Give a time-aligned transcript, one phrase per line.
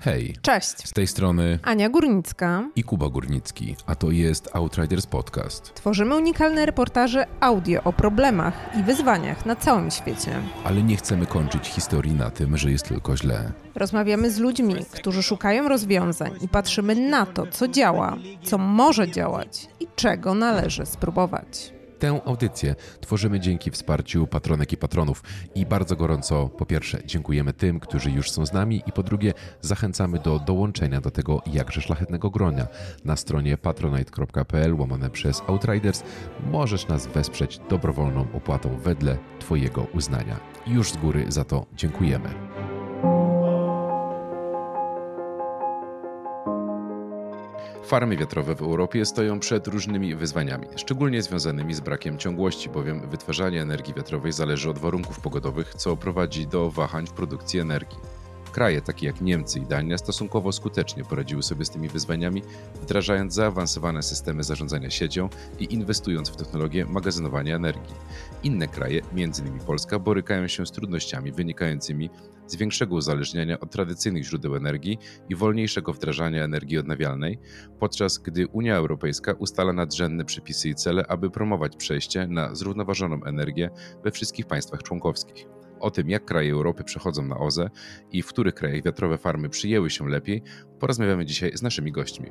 [0.00, 0.36] Hej.
[0.42, 0.88] Cześć.
[0.88, 5.74] Z tej strony Ania Górnicka i Kuba Górnicki, a to jest Outriders Podcast.
[5.74, 10.40] Tworzymy unikalne reportaże audio o problemach i wyzwaniach na całym świecie.
[10.64, 13.52] Ale nie chcemy kończyć historii na tym, że jest tylko źle.
[13.74, 19.68] Rozmawiamy z ludźmi, którzy szukają rozwiązań i patrzymy na to, co działa, co może działać
[19.80, 21.77] i czego należy spróbować.
[21.98, 25.22] Tę audycję tworzymy dzięki wsparciu patronek i patronów
[25.54, 29.34] i bardzo gorąco po pierwsze dziękujemy tym, którzy już są z nami i po drugie
[29.60, 32.66] zachęcamy do dołączenia do tego jakże szlachetnego gronia.
[33.04, 36.02] Na stronie patronite.pl łamane przez Outriders
[36.50, 40.40] możesz nas wesprzeć dobrowolną opłatą wedle Twojego uznania.
[40.66, 42.47] Już z góry za to dziękujemy.
[47.88, 53.62] Farmy wiatrowe w Europie stoją przed różnymi wyzwaniami, szczególnie związanymi z brakiem ciągłości, bowiem wytwarzanie
[53.62, 57.98] energii wiatrowej zależy od warunków pogodowych, co prowadzi do wahań w produkcji energii.
[58.58, 62.42] Kraje takie jak Niemcy i Dania stosunkowo skutecznie poradziły sobie z tymi wyzwaniami,
[62.82, 65.28] wdrażając zaawansowane systemy zarządzania siecią
[65.58, 67.94] i inwestując w technologię magazynowania energii.
[68.42, 69.58] Inne kraje, m.in.
[69.66, 72.10] Polska, borykają się z trudnościami wynikającymi
[72.46, 77.38] z większego uzależniania od tradycyjnych źródeł energii i wolniejszego wdrażania energii odnawialnej,
[77.78, 83.70] podczas gdy Unia Europejska ustala nadrzędne przepisy i cele, aby promować przejście na zrównoważoną energię
[84.04, 85.57] we wszystkich państwach członkowskich.
[85.80, 87.70] O tym, jak kraje Europy przechodzą na OZE
[88.12, 90.42] i w których krajach wiatrowe farmy przyjęły się lepiej,
[90.78, 92.30] porozmawiamy dzisiaj z naszymi gośćmi.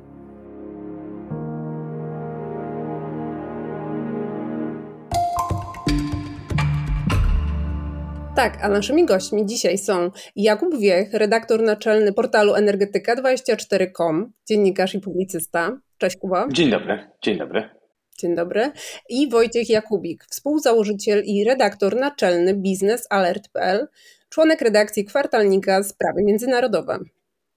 [8.38, 15.80] Tak, a naszymi gośćmi dzisiaj są Jakub Wiech, redaktor naczelny portalu energetyka24.com, dziennikarz i publicysta.
[15.98, 16.48] Cześć Kuba.
[16.52, 17.77] Dzień dobry, dzień dobry.
[18.18, 18.72] Dzień dobry.
[19.08, 23.88] I Wojciech Jakubik, współzałożyciel i redaktor naczelny biznesalert.pl,
[24.28, 26.98] członek redakcji kwartalnika Sprawy Międzynarodowe.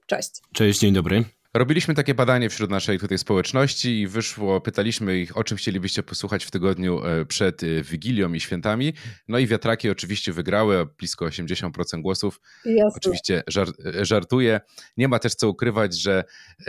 [0.06, 0.32] Cześć.
[0.54, 1.24] Cześć, dzień dobry.
[1.54, 6.46] Robiliśmy takie badanie wśród naszej tutaj społeczności i wyszło, pytaliśmy ich, o czym chcielibyście posłuchać
[6.46, 8.94] w tygodniu e, przed e, Wigilią i świętami.
[9.28, 12.42] No i wiatraki oczywiście wygrały, blisko 80% głosów.
[12.66, 12.92] Jasne.
[12.98, 13.44] Oczywiście
[13.96, 14.62] e, żartuję.
[14.98, 16.24] Nie ma też co ukrywać, że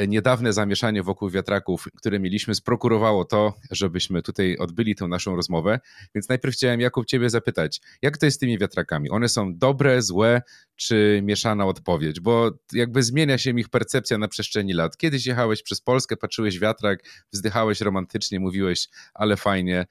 [0.08, 5.80] niedawne zamieszanie wokół wiatraków, które mieliśmy, sprokurowało to, żebyśmy tutaj odbyli tę naszą rozmowę.
[6.14, 9.10] Więc najpierw chciałem, Jakub, ciebie zapytać, jak to jest z tymi wiatrakami?
[9.10, 10.42] One są dobre, złe,
[10.76, 12.20] czy mieszana odpowiedź?
[12.20, 14.96] Bo jakby zmienia się ich percepcja na przestrzeni lat.
[14.96, 17.02] Kiedyś jechałeś przez Polskę, patrzyłeś wiatrak,
[17.32, 19.86] wzdychałeś romantycznie, mówiłeś, ale fajnie.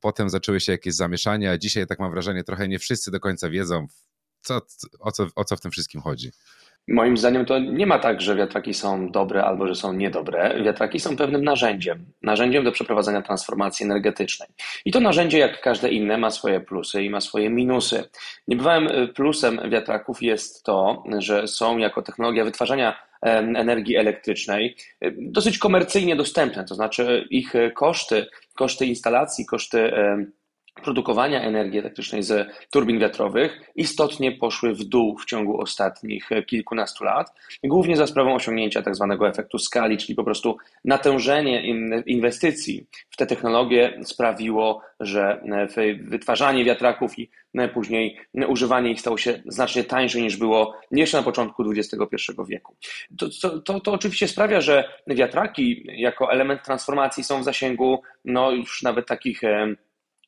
[0.00, 3.86] Potem zaczęły się jakieś zamieszania, dzisiaj tak mam wrażenie, trochę nie wszyscy do końca wiedzą,
[4.42, 4.60] co,
[5.00, 6.32] o, co, o co w tym wszystkim chodzi.
[6.88, 10.62] Moim zdaniem to nie ma tak, że wiatraki są dobre albo że są niedobre.
[10.64, 14.48] Wiatraki są pewnym narzędziem, narzędziem do przeprowadzania transformacji energetycznej.
[14.84, 18.04] I to narzędzie, jak każde inne, ma swoje plusy i ma swoje minusy.
[18.48, 22.98] Niebywałym y, plusem wiatraków jest to, że są jako technologia wytwarzania
[23.56, 29.92] energii elektrycznej y, dosyć komercyjnie dostępne, to znaczy ich koszty, koszty instalacji, koszty
[30.82, 37.32] produkowania energii elektrycznej z turbin wiatrowych istotnie poszły w dół w ciągu ostatnich kilkunastu lat,
[37.64, 41.66] głównie za sprawą osiągnięcia tak zwanego efektu skali, czyli po prostu natężenie
[42.06, 45.40] inwestycji w te technologie sprawiło, że
[46.00, 47.30] wytwarzanie wiatraków i
[47.74, 51.96] później używanie ich stało się znacznie tańsze niż było jeszcze na początku XXI
[52.48, 52.76] wieku.
[53.18, 58.50] To, to, to, to oczywiście sprawia, że wiatraki jako element transformacji są w zasięgu no,
[58.50, 59.40] już nawet takich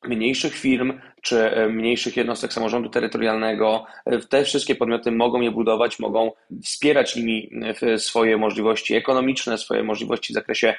[0.03, 3.85] mniejszych firm czy e, mniejszych jednostek samorządu terytorialnego.
[4.05, 6.31] E, te wszystkie podmioty mogą je budować, mogą
[6.63, 7.49] wspierać nimi
[7.81, 10.75] e, swoje możliwości ekonomiczne, swoje możliwości w zakresie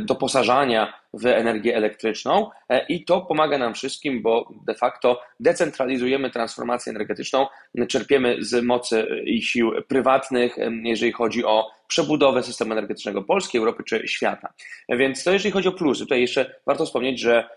[0.00, 2.50] doposażania w energię elektryczną
[2.88, 7.46] i to pomaga nam wszystkim, bo de facto decentralizujemy transformację energetyczną,
[7.88, 14.08] czerpiemy z mocy i sił prywatnych, jeżeli chodzi o przebudowę systemu energetycznego Polski, Europy czy
[14.08, 14.52] świata.
[14.88, 16.02] Więc to jeżeli chodzi o plusy.
[16.02, 17.48] Tutaj jeszcze warto wspomnieć, że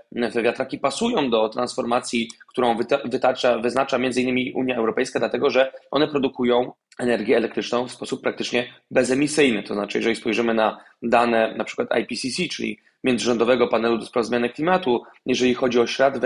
[0.44, 4.56] wiatraki pasują do transformacji, którą wytacza, wyznacza m.in.
[4.56, 9.64] Unia Europejska, dlatego że one produkują energię elektryczną w sposób praktycznie bezemisyjny.
[9.64, 14.50] To znaczy, jeżeli spojrzymy na dane na przykład IPCC, czyli Międzyrządowego Panelu do Spraw Zmiany
[14.50, 16.20] Klimatu, jeżeli chodzi o ślad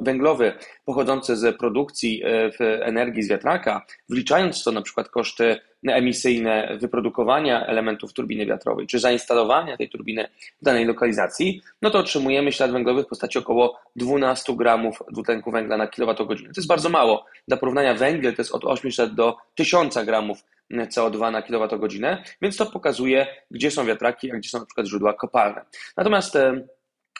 [0.00, 0.52] węglowy
[0.84, 8.12] pochodzący z produkcji e, energii z wiatraka, wliczając to na przykład koszty emisyjne wyprodukowania elementów
[8.12, 10.28] turbiny wiatrowej, czy zainstalowania tej turbiny
[10.62, 15.76] w danej lokalizacji, no to otrzymujemy ślad węglowy w postaci około 12 gramów dwutlenku węgla
[15.76, 16.48] na kilowatogodzinę.
[16.48, 17.24] To jest bardzo mało.
[17.48, 22.66] Dla porównania węgiel to jest od 800 do 1000 gramów CO2 na kilowatogodzinę, więc to
[22.66, 25.64] pokazuje, gdzie są wiatraki, a gdzie są na przykład źródła kopalne.
[25.96, 26.66] Natomiast e,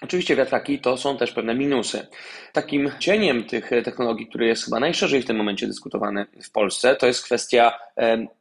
[0.03, 2.07] Oczywiście wiatraki to są też pewne minusy.
[2.53, 7.07] Takim cieniem tych technologii, który jest chyba najszerzej w tym momencie dyskutowany w Polsce, to
[7.07, 7.79] jest kwestia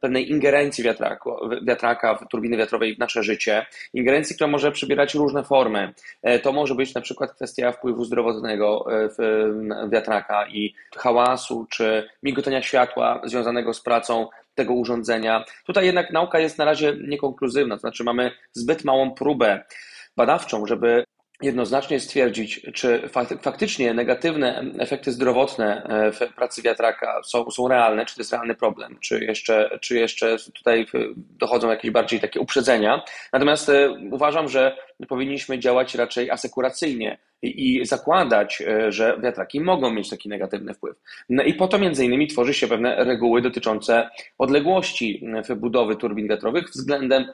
[0.00, 1.30] pewnej ingerencji wiatraku,
[1.62, 3.66] wiatraka w turbiny wiatrowej w nasze życie.
[3.94, 5.94] Ingerencji, która może przybierać różne formy.
[6.22, 12.62] E, to może być na przykład kwestia wpływu zdrowotnego e, wiatraka i hałasu, czy migotania
[12.62, 15.44] światła związanego z pracą tego urządzenia.
[15.66, 19.64] Tutaj jednak nauka jest na razie niekonkluzywna, to znaczy mamy zbyt małą próbę
[20.16, 21.04] badawczą, żeby
[21.42, 23.08] jednoznacznie stwierdzić, czy
[23.42, 28.54] faktycznie negatywne efekty zdrowotne e, w pracy wiatraka są, są realne, czy to jest realny
[28.54, 33.02] problem, czy jeszcze, czy jeszcze tutaj dochodzą jakieś bardziej takie uprzedzenia.
[33.32, 40.10] Natomiast e, uważam, że powinniśmy działać raczej asekuracyjnie i zakładać, e, że wiatraki mogą mieć
[40.10, 40.96] taki negatywny wpływ.
[41.28, 44.08] No i po to między innymi tworzy się pewne reguły dotyczące
[44.38, 45.24] odległości
[45.56, 47.24] budowy turbin wiatrowych względem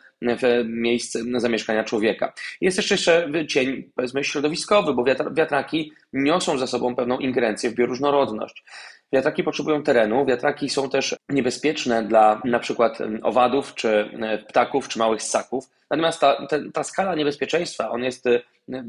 [0.64, 2.32] miejsc zamieszkania człowieka.
[2.60, 8.64] Jest jeszcze, jeszcze cień, powiedzmy, środowiskowy, bo wiatraki niosą za sobą pewną ingerencję w bioróżnorodność.
[9.12, 14.10] Wiatraki potrzebują terenu, wiatraki są też niebezpieczne dla na przykład owadów, czy
[14.48, 15.64] ptaków, czy małych ssaków.
[15.90, 18.24] Natomiast ta, ta, ta skala niebezpieczeństwa on jest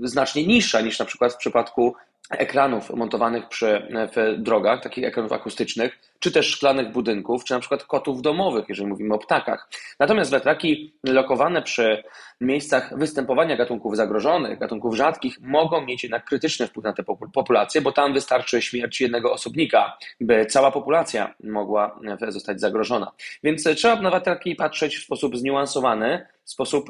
[0.03, 1.95] znacznie niższa niż na przykład w przypadku
[2.29, 7.83] ekranów montowanych przy, w drogach, takich ekranów akustycznych, czy też szklanych budynków, czy na przykład
[7.83, 9.69] kotów domowych, jeżeli mówimy o ptakach.
[9.99, 12.03] Natomiast wiatraki lokowane przy
[12.41, 17.91] miejscach występowania gatunków zagrożonych, gatunków rzadkich, mogą mieć jednak krytyczny wpływ na te populacje, bo
[17.91, 23.11] tam wystarczy śmierć jednego osobnika, by cała populacja mogła zostać zagrożona.
[23.43, 26.89] Więc trzeba na wiatraki patrzeć w sposób zniuansowany, w sposób,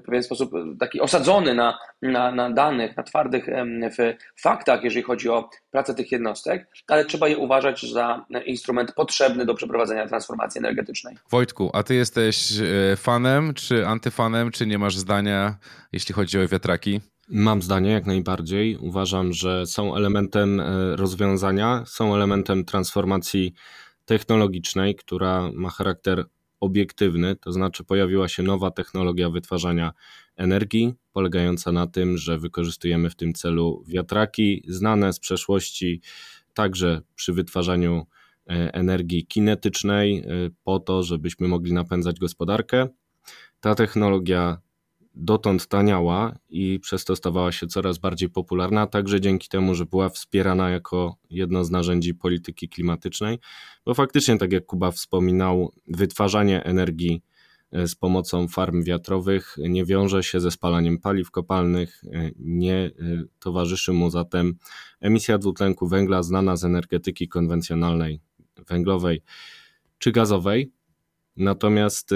[0.00, 3.46] w pewien sposób taki osadzony na, na, na danych, na twardych
[4.40, 9.54] faktach, jeżeli chodzi o pracę tych jednostek, ale trzeba je uważać za instrument potrzebny do
[9.54, 11.16] przeprowadzenia transformacji energetycznej.
[11.30, 12.52] Wojtku, a ty jesteś
[12.92, 15.56] e, fanem, czy antyfanem, czy nie masz zdania,
[15.92, 17.00] jeśli chodzi o wiatraki?
[17.28, 18.76] Mam zdanie jak najbardziej.
[18.76, 23.52] Uważam, że są elementem e, rozwiązania, są elementem transformacji
[24.04, 26.24] technologicznej, która ma charakter
[26.60, 29.92] obiektywny, to znaczy pojawiła się nowa technologia wytwarzania
[30.36, 36.00] energii, polegająca na tym, że wykorzystujemy w tym celu wiatraki znane z przeszłości,
[36.54, 38.06] także przy wytwarzaniu
[38.72, 40.24] energii kinetycznej, e,
[40.64, 42.88] po to, żebyśmy mogli napędzać gospodarkę.
[43.60, 44.60] Ta technologia
[45.14, 50.08] dotąd taniała i przez to stawała się coraz bardziej popularna, także dzięki temu, że była
[50.08, 53.38] wspierana jako jedno z narzędzi polityki klimatycznej,
[53.86, 57.22] bo faktycznie, tak jak Kuba wspominał, wytwarzanie energii
[57.72, 62.90] e, z pomocą farm wiatrowych nie wiąże się ze spalaniem paliw kopalnych, e, nie e,
[63.38, 64.54] towarzyszy mu zatem
[65.00, 68.20] emisja dwutlenku węgla znana z energetyki konwencjonalnej,
[68.68, 69.22] węglowej
[69.98, 70.72] czy gazowej.
[71.36, 72.10] Natomiast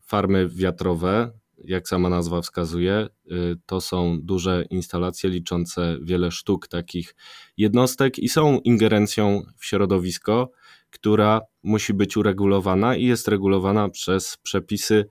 [0.00, 1.32] farmy wiatrowe
[1.64, 7.14] jak sama nazwa wskazuje, y, to są duże instalacje liczące wiele sztuk takich
[7.56, 10.50] jednostek i są ingerencją w środowisko,
[10.90, 15.04] która musi być uregulowana i jest regulowana przez przepisy,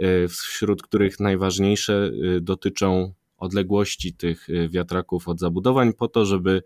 [0.00, 6.62] y, wśród których najważniejsze y, dotyczą odległości tych wiatraków od zabudowań, po to, żeby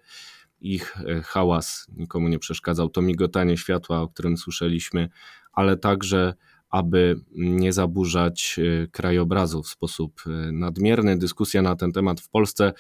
[0.60, 2.88] ich hałas nikomu nie przeszkadzał.
[2.88, 5.08] To migotanie światła, o którym słyszeliśmy,
[5.52, 6.34] ale także
[6.70, 11.18] aby nie zaburzać e, krajobrazu w sposób e, nadmierny.
[11.18, 12.72] Dyskusja na ten temat w Polsce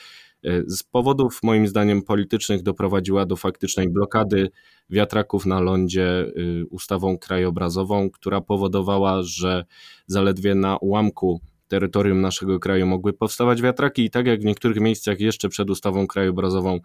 [0.44, 4.50] e, z powodów moim zdaniem politycznych doprowadziła do faktycznej blokady
[4.90, 6.32] wiatraków na lądzie
[6.70, 9.64] ustawą krajobrazową, która powodowała, że
[10.06, 15.20] zaledwie na ułamku terytorium naszego kraju mogły powstawać wiatraki i tak jak w niektórych miejscach
[15.20, 16.80] jeszcze przed ustawą krajobrazową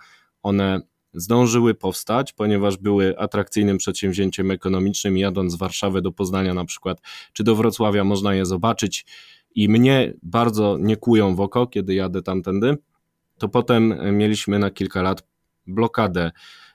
[0.45, 0.81] one
[1.13, 5.17] zdążyły powstać, ponieważ były atrakcyjnym przedsięwzięciem ekonomicznym.
[5.17, 7.01] Jadąc z Warszawy do Poznania na przykład,
[7.33, 9.05] czy do Wrocławia można je zobaczyć
[9.55, 12.77] i mnie bardzo nie kują w oko, kiedy jadę tamtędy,
[13.37, 15.27] to potem mieliśmy na kilka lat
[15.67, 16.31] blokadę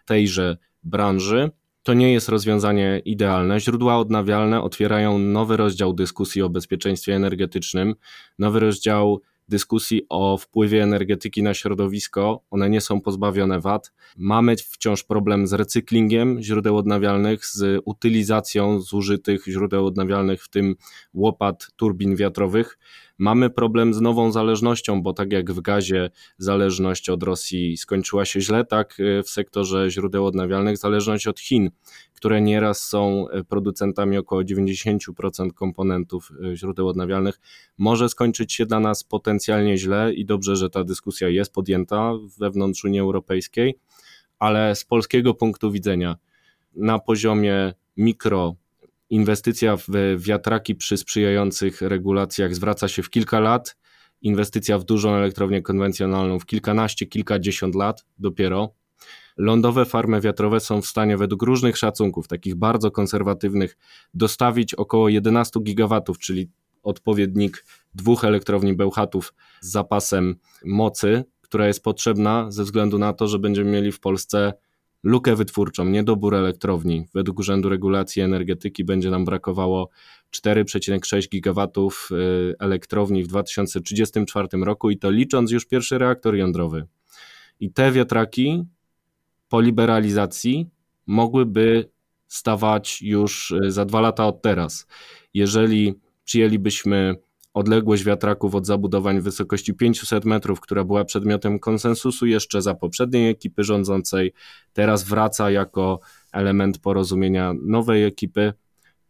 [0.06, 1.50] tejże branży.
[1.82, 3.60] To nie jest rozwiązanie idealne.
[3.60, 7.94] Źródła odnawialne otwierają nowy rozdział dyskusji o bezpieczeństwie energetycznym,
[8.38, 13.92] nowy rozdział dyskusji o wpływie energetyki na środowisko, one nie są pozbawione wad.
[14.16, 20.76] Mamy wciąż problem z recyklingiem źródeł odnawialnych, z utylizacją zużytych źródeł odnawialnych, w tym
[21.14, 22.78] łopat turbin wiatrowych.
[23.20, 28.40] Mamy problem z nową zależnością, bo tak jak w gazie zależność od Rosji skończyła się
[28.40, 31.70] źle, tak w sektorze źródeł odnawialnych zależność od Chin,
[32.14, 37.40] które nieraz są producentami około 90% komponentów źródeł odnawialnych,
[37.78, 42.84] może skończyć się dla nas potencjalnie źle i dobrze, że ta dyskusja jest podjęta wewnątrz
[42.84, 43.78] Unii Europejskiej,
[44.38, 46.16] ale z polskiego punktu widzenia
[46.74, 48.54] na poziomie mikro
[49.10, 49.86] Inwestycja w
[50.16, 53.76] wiatraki przy sprzyjających regulacjach zwraca się w kilka lat.
[54.22, 58.74] inwestycja w dużą elektrownię konwencjonalną w kilkanaście, kilkadziesiąt lat dopiero.
[59.36, 63.76] Lądowe farmy wiatrowe są w stanie według różnych szacunków, takich bardzo konserwatywnych,
[64.14, 66.50] dostawić około 11 gigawatów, czyli
[66.82, 67.64] odpowiednik
[67.94, 73.70] dwóch elektrowni Bełchatów z zapasem mocy, która jest potrzebna ze względu na to, że będziemy
[73.70, 74.52] mieli w Polsce
[75.02, 77.06] lukę wytwórczą, niedobór elektrowni.
[77.14, 79.90] Według Urzędu Regulacji Energetyki będzie nam brakowało
[80.36, 86.86] 4,6 gigawatów y, elektrowni w 2034 roku i to licząc już pierwszy reaktor jądrowy.
[87.60, 88.62] I te wiatraki
[89.48, 90.68] po liberalizacji
[91.06, 91.90] mogłyby
[92.28, 94.86] stawać już y, za dwa lata od teraz.
[95.34, 97.14] Jeżeli przyjęlibyśmy
[97.54, 103.30] odległość wiatraków od zabudowań w wysokości 500 metrów, która była przedmiotem konsensusu jeszcze za poprzedniej
[103.30, 104.32] ekipy rządzącej,
[104.72, 106.00] teraz wraca jako
[106.32, 108.52] element porozumienia nowej ekipy,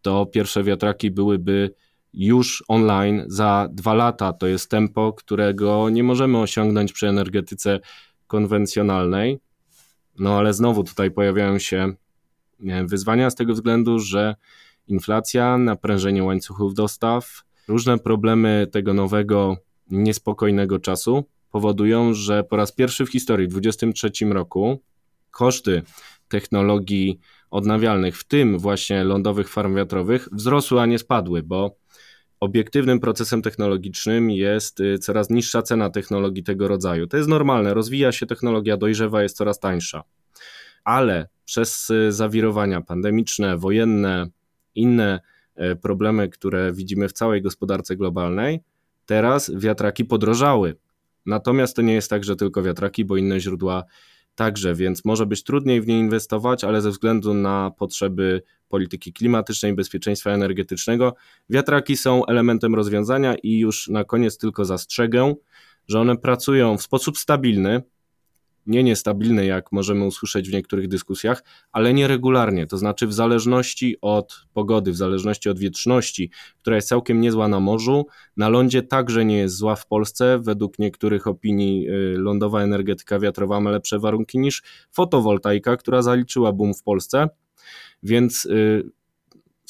[0.02, 1.74] to pierwsze wiatraki byłyby
[2.12, 4.32] już online za dwa lata.
[4.32, 7.80] To jest tempo, którego nie możemy osiągnąć przy energetyce
[8.26, 9.38] konwencjonalnej.
[10.18, 11.92] No ale znowu tutaj pojawiają się
[12.84, 14.34] wyzwania z tego względu, że
[14.86, 19.56] inflacja, naprężenie łańcuchów dostaw, różne problemy tego nowego,
[19.90, 24.82] niespokojnego czasu powodują, że po raz pierwszy w historii, w 2023 roku,
[25.30, 25.82] koszty
[26.28, 31.76] technologii odnawialnych, w tym właśnie lądowych farm wiatrowych, wzrosły, a nie spadły, bo
[32.40, 37.06] obiektywnym procesem technologicznym jest y, coraz niższa cena technologii tego rodzaju.
[37.06, 40.02] To jest normalne, rozwija się technologia, dojrzewa, jest coraz tańsza.
[40.84, 44.26] Ale przez y, zawirowania pandemiczne, wojenne,
[44.74, 45.20] inne
[45.82, 48.60] problemy, które widzimy w całej gospodarce globalnej,
[49.06, 50.76] teraz wiatraki podrożały.
[51.26, 53.84] Natomiast to nie jest tak, że tylko wiatraki, bo inne źródła
[54.34, 59.74] także, więc może być trudniej w nie inwestować, ale ze względu na potrzeby polityki klimatycznej,
[59.74, 61.14] bezpieczeństwa energetycznego,
[61.50, 65.34] wiatraki są elementem rozwiązania i już na koniec tylko zastrzegę,
[65.88, 67.82] że one pracują w sposób stabilny,
[68.66, 74.46] nie niestabilny, jak możemy usłyszeć w niektórych dyskusjach, ale nieregularnie, to znaczy w zależności od
[74.52, 79.36] pogody, w zależności od wietrzności, która jest całkiem niezła na morzu, na lądzie także nie
[79.36, 80.38] jest zła w Polsce.
[80.38, 86.74] Według niektórych opinii y, lądowa energetyka wiatrowa ma lepsze warunki niż fotowoltaika, która zaliczyła boom
[86.74, 87.28] w Polsce.
[88.02, 88.90] Więc y,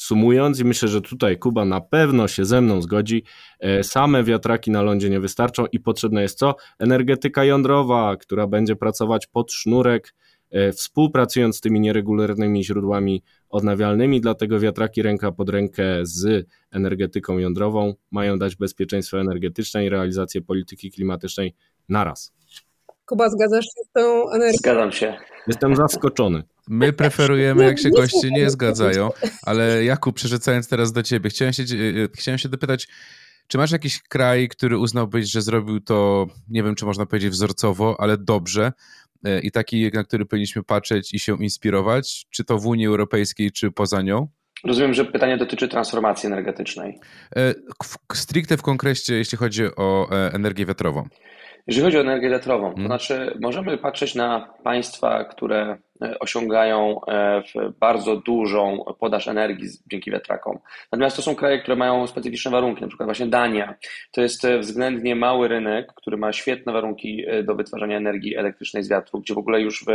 [0.01, 3.23] Sumując, i myślę, że tutaj Kuba na pewno się ze mną zgodzi,
[3.59, 6.55] e, same wiatraki na lądzie nie wystarczą i potrzebna jest co?
[6.79, 10.15] Energetyka jądrowa, która będzie pracować pod sznurek,
[10.51, 17.93] e, współpracując z tymi nieregularnymi źródłami odnawialnymi, dlatego wiatraki ręka pod rękę z energetyką jądrową
[18.11, 21.55] mają dać bezpieczeństwo energetyczne i realizację polityki klimatycznej
[21.89, 22.33] naraz.
[23.11, 24.57] Kuba, zgadzasz się z tą energią?
[24.57, 25.17] Zgadzam się.
[25.47, 26.43] Jestem zaskoczony.
[26.67, 29.09] My preferujemy, jak się goście nie zgadzają,
[29.41, 32.87] ale Jakub, przerzucając teraz do ciebie, chciałem się, e, chciałem się dopytać,
[33.47, 37.95] czy masz jakiś kraj, który uznałbyś, że zrobił to, nie wiem, czy można powiedzieć wzorcowo,
[37.99, 38.71] ale dobrze
[39.25, 43.51] e, i taki, na który powinniśmy patrzeć i się inspirować, czy to w Unii Europejskiej,
[43.51, 44.27] czy poza nią?
[44.63, 46.99] Rozumiem, że pytanie dotyczy transformacji energetycznej.
[47.35, 47.53] E,
[48.13, 51.09] stricte w konkrecie, jeśli chodzi o energię wiatrową.
[51.67, 52.87] Jeżeli chodzi o energię wiatrową, to hmm.
[52.87, 55.77] znaczy możemy patrzeć na państwa, które
[56.19, 57.43] osiągają e,
[57.79, 60.59] bardzo dużą podaż energii dzięki wiatrakom.
[60.91, 63.75] Natomiast to są kraje, które mają specyficzne warunki, na przykład właśnie Dania.
[64.11, 68.89] To jest e, względnie mały rynek, który ma świetne warunki do wytwarzania energii elektrycznej z
[68.89, 69.85] wiatru, gdzie w ogóle już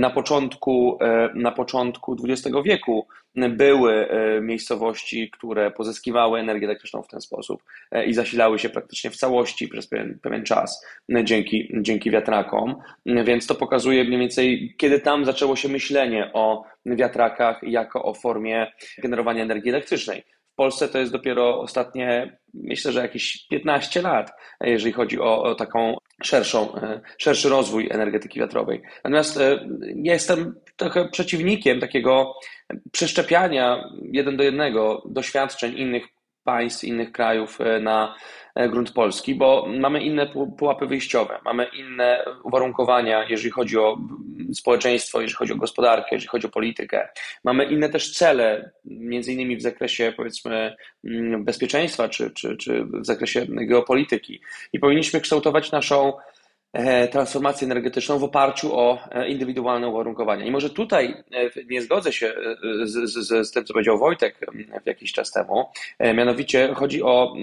[0.00, 0.98] na, początku,
[1.34, 4.08] na początku XX wieku były
[4.42, 7.62] miejscowości, które pozyskiwały energię elektryczną w ten sposób
[8.06, 10.86] i zasilały się praktycznie w całości przez pewien, pewien czas
[11.24, 12.76] dzięki, dzięki wiatrakom.
[13.06, 18.14] Więc to pokazuje mniej więcej, kiedy tam zaczęło zaczęło się myślenie o wiatrakach jako o
[18.14, 20.24] formie generowania energii elektrycznej.
[20.52, 24.30] W Polsce to jest dopiero ostatnie, myślę, że jakieś 15 lat,
[24.60, 28.82] jeżeli chodzi o, o taką szerszą, e, szerszy rozwój energetyki wiatrowej.
[29.04, 32.34] Natomiast e, jestem trochę przeciwnikiem takiego
[32.92, 36.04] przeszczepiania jeden do jednego doświadczeń innych
[36.48, 38.14] państw, innych krajów e, na
[38.58, 40.26] E, grunt polski, bo mamy inne
[40.58, 43.98] pułapy wyjściowe, mamy inne uwarunkowania, jeżeli chodzi o
[44.54, 47.08] społeczeństwo, jeżeli chodzi o gospodarkę, jeżeli chodzi o politykę.
[47.44, 53.06] Mamy inne też cele, między innymi w zakresie powiedzmy mm, bezpieczeństwa czy, czy, czy w
[53.06, 54.40] zakresie geopolityki.
[54.72, 56.12] I powinniśmy kształtować naszą
[57.10, 60.44] transformację energetyczną w oparciu o e, indywidualne uwarunkowania.
[60.44, 62.34] I może tutaj e, nie zgodzę się
[62.84, 64.38] z, z, z tym, co powiedział Wojtek
[64.86, 65.66] jakiś czas temu.
[66.00, 67.34] Mianowicie chodzi o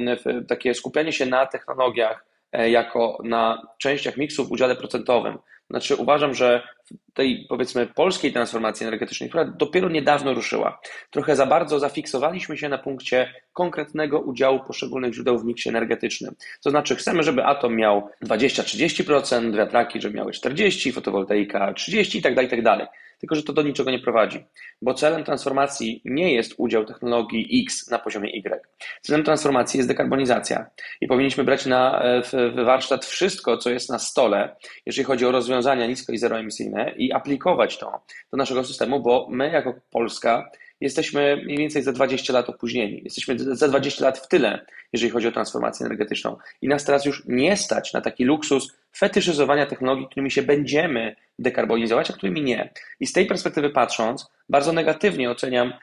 [0.48, 5.38] takie skupianie się na technologiach jako na częściach miksu w udziale procentowym.
[5.70, 6.68] Znaczy uważam, że
[7.14, 10.80] tej powiedzmy polskiej transformacji energetycznej, która dopiero niedawno ruszyła.
[11.10, 16.36] Trochę za bardzo zafiksowaliśmy się na punkcie konkretnego udziału poszczególnych źródeł w miksie energetycznym.
[16.64, 22.36] To znaczy chcemy, żeby atom miał 20-30%, wiatraki, żeby miały 40%, fotowoltaika 30% i tak
[23.26, 24.46] tylko że to do niczego nie prowadzi,
[24.82, 28.62] bo celem transformacji nie jest udział technologii X na poziomie Y.
[29.02, 30.66] Celem transformacji jest dekarbonizacja
[31.02, 34.56] i powinniśmy brać na w, w warsztat wszystko, co jest na stole,
[34.86, 38.02] jeżeli chodzi o rozwiązania nisko i zeroemisyjne i aplikować to
[38.32, 40.50] do naszego systemu, bo my jako Polska
[40.82, 43.02] jesteśmy mniej więcej za 20 lat opóźnieni.
[43.04, 46.38] Jesteśmy za 20 lat w tyle, jeżeli chodzi o transformację energetyczną.
[46.62, 52.12] I nas teraz już nie stać na taki luksus fetyszyzowania technologii, którymi się będziemy dekarbonizować,
[52.12, 52.70] a którymi nie.
[53.00, 55.74] I z tej perspektywy patrząc, bardzo negatywnie oceniam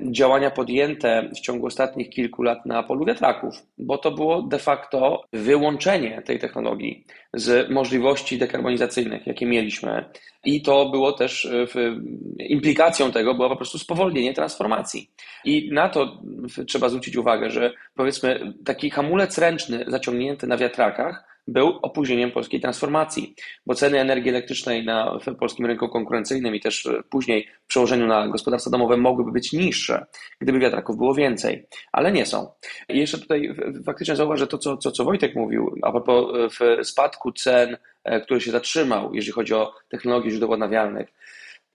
[0.00, 5.24] działania podjęte w ciągu ostatnich kilku lat na polu wiatraków, bo to było de facto
[5.32, 10.04] wyłączenie tej technologii z możliwości dekarbonizacyjnych, jakie mieliśmy.
[10.44, 11.48] I to było też
[12.38, 15.10] implikacją tego było po prostu spowolnienie transformacji.
[15.44, 16.22] I na to
[16.66, 23.34] trzeba zwrócić uwagę, że powiedzmy taki hamulec ręczny zaciągnięty na wiatrakach był opóźnieniem polskiej transformacji,
[23.66, 28.28] bo ceny energii elektrycznej na polskim rynku konkurencyjnym i też e, później w przełożeniu na
[28.28, 30.06] gospodarstwa domowe mogłyby być niższe,
[30.40, 32.50] gdyby wiatraków było więcej, ale nie są.
[32.88, 33.54] I jeszcze tutaj
[33.86, 38.40] faktycznie zauważę to, co, co, co Wojtek mówił a propos e, spadku cen, e, który
[38.40, 41.08] się zatrzymał, jeżeli chodzi o technologie źródeł odnawialnych.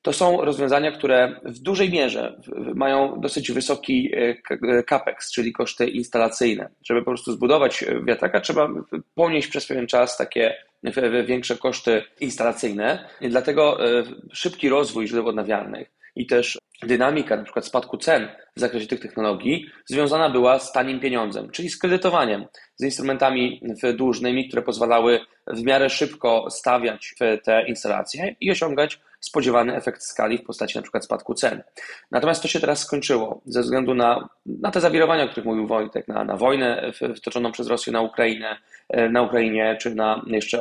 [0.01, 2.42] To są rozwiązania, które w dużej mierze
[2.75, 4.36] mają dosyć wysoki e,
[4.77, 6.70] e, capex, czyli koszty instalacyjne.
[6.84, 8.70] Żeby po prostu zbudować wiatraka, trzeba
[9.16, 10.56] ponieść przez pewien czas takie
[11.25, 13.10] większe koszty instalacyjne.
[13.22, 18.60] I dlatego e, szybki rozwój źródeł odnawialnych i też dynamika na przykład spadku cen w
[18.60, 23.62] zakresie tych technologii związana była z tanim pieniądzem, czyli z kredytowaniem, z instrumentami
[23.98, 30.43] dłużnymi, które pozwalały w miarę szybko stawiać te instalacje i osiągać spodziewany efekt skali w
[30.43, 31.63] postaci przykład spadku cen.
[32.12, 36.07] Natomiast to się teraz skończyło ze względu na, na te zawirowania, o których mówił Wojtek,
[36.07, 38.57] na, na wojnę wtoczoną przez Rosję na Ukrainę,
[38.89, 40.60] e, na Ukrainie, czy na jeszcze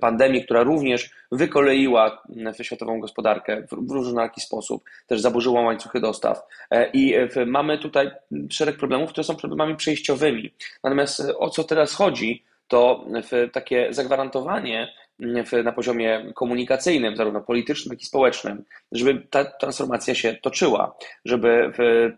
[0.00, 2.22] pandemię, która również wykoleiła
[2.62, 6.42] światową gospodarkę w różnoraki sposób, też zaburzyła łańcuchy dostaw.
[6.70, 7.14] E, I
[7.46, 8.10] mamy tutaj
[8.50, 10.52] szereg problemów, które są problemami przejściowymi.
[10.84, 13.04] Natomiast o co teraz chodzi, to
[13.52, 14.92] takie zagwarantowanie
[15.64, 22.10] na poziomie komunikacyjnym, zarówno politycznym, jak i społecznym, żeby ta transformacja się toczyła, żeby w,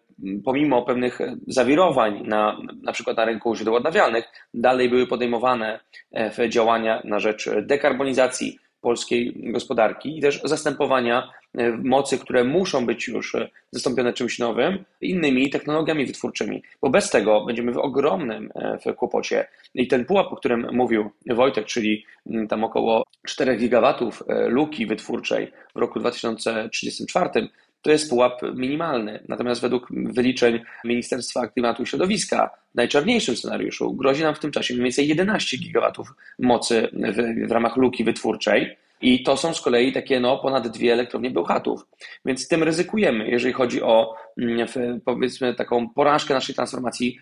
[0.44, 5.80] pomimo pewnych zawirowań na, na przykład na rynku źródeł odnawialnych, dalej były podejmowane
[6.16, 13.08] e, działania na rzecz dekarbonizacji polskiej gospodarki i też zastępowania e, mocy, które muszą być
[13.08, 18.78] już e, zastąpione czymś nowym, innymi technologiami wytwórczymi, bo bez tego będziemy w ogromnym e,
[18.78, 19.48] w kłopocie.
[19.74, 25.52] I ten pułap, o którym mówił Wojtek, czyli mm, tam około 4 gigawatów luki wytwórczej
[25.74, 27.48] w roku 2034,
[27.82, 29.24] to jest pułap minimalny.
[29.28, 34.74] Natomiast według wyliczeń Ministerstwa Klimatu i Środowiska w najczarniejszym scenariuszu grozi nam w tym czasie
[34.74, 38.76] mniej więcej 11 gigawatów mocy w, w ramach luki wytwórczej.
[39.02, 41.86] I to są z kolei takie no, ponad dwie elektrownie Bełchatów.
[42.24, 44.68] Więc tym ryzykujemy, jeżeli chodzi o mm,
[45.04, 47.18] powiedzmy taką porażkę naszej transformacji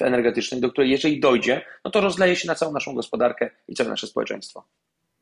[0.00, 3.90] energetycznej, do której jeżeli dojdzie, no to rozleje się na całą naszą gospodarkę i całe
[3.90, 4.64] nasze społeczeństwo.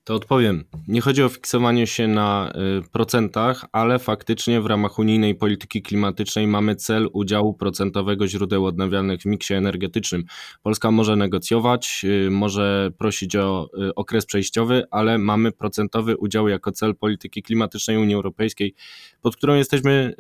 [0.05, 0.65] To odpowiem.
[0.89, 6.47] Nie chodzi o fiksowanie się na y, procentach, ale faktycznie w ramach unijnej polityki klimatycznej
[6.47, 10.25] mamy cel udziału procentowego źródeł odnawialnych w miksie energetycznym.
[10.63, 16.73] Polska może negocjować, y, może prosić o y, okres przejściowy, ale mamy procentowy udział jako
[16.73, 18.75] cel polityki klimatycznej Unii Europejskiej,
[19.23, 20.15] pod którą jesteśmy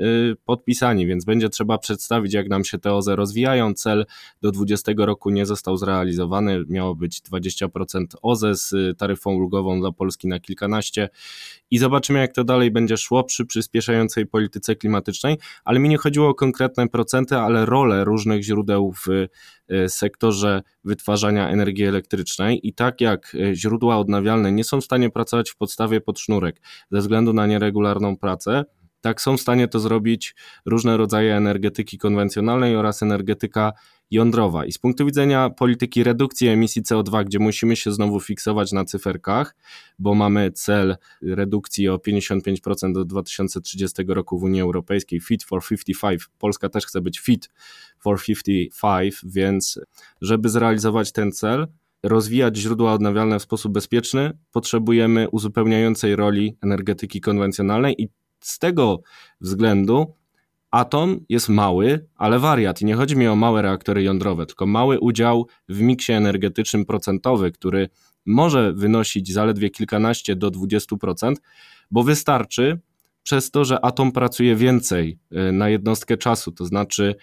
[0.44, 3.74] podpisani, więc będzie trzeba przedstawić, jak nam się te OZE rozwijają.
[3.74, 4.06] Cel
[4.42, 10.28] do 20 roku nie został zrealizowany, miało być 20% OZE z taryfą ulgową dla Polski
[10.28, 11.08] na kilkanaście.
[11.70, 16.28] I zobaczymy, jak to dalej będzie szło przy przyspieszającej polityce klimatycznej, ale mi nie chodziło
[16.28, 19.08] o konkretne procenty, ale rolę różnych źródeł w
[19.68, 22.68] e, sektorze wytwarzania energii elektrycznej.
[22.68, 26.60] I tak jak e, źródła odnawialne nie są w stanie pracować w podstawie pod sznurek
[26.90, 28.64] ze względu na nieregularną pracę,
[29.04, 30.34] tak są w stanie to zrobić
[30.66, 33.72] różne rodzaje energetyki konwencjonalnej oraz energetyka
[34.10, 34.66] jądrowa.
[34.66, 39.56] I z punktu widzenia polityki redukcji emisji CO2, gdzie musimy się znowu fiksować na cyferkach,
[39.98, 46.28] bo mamy cel redukcji o 55% do 2030 roku w Unii Europejskiej, Fit for 55.
[46.38, 47.50] Polska też chce być Fit
[47.98, 49.80] for 55, więc
[50.20, 51.66] żeby zrealizować ten cel,
[52.02, 58.08] rozwijać źródła odnawialne w sposób bezpieczny, potrzebujemy uzupełniającej roli energetyki konwencjonalnej i
[58.46, 59.00] z tego
[59.40, 60.14] względu
[60.70, 62.83] atom jest mały, ale wariat.
[62.83, 67.52] I nie chodzi mi o małe reaktory jądrowe, tylko mały udział w miksie energetycznym procentowy,
[67.52, 67.88] który
[68.26, 71.35] może wynosić zaledwie kilkanaście do 20%,
[71.90, 72.80] bo wystarczy
[73.22, 77.14] przez to, że atom pracuje więcej e, na jednostkę czasu, to znaczy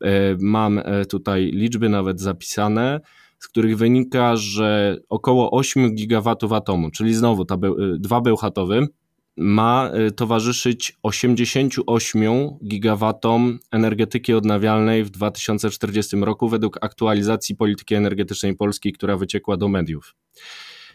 [0.00, 3.00] e, mam e, tutaj liczby nawet zapisane,
[3.38, 7.56] z których wynika, że około 8 gigawatów atomu, czyli znowu ta
[7.98, 8.86] dwa bełchatowy,
[9.36, 12.22] ma towarzyszyć 88
[12.68, 20.14] gigawatom energetyki odnawialnej w 2040 roku według aktualizacji polityki energetycznej Polski, która wyciekła do mediów.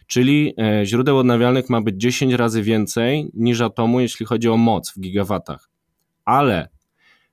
[0.07, 4.91] Czyli e, źródeł odnawialnych ma być 10 razy więcej niż atomu, jeśli chodzi o moc
[4.91, 5.69] w gigawatach.
[6.25, 6.69] Ale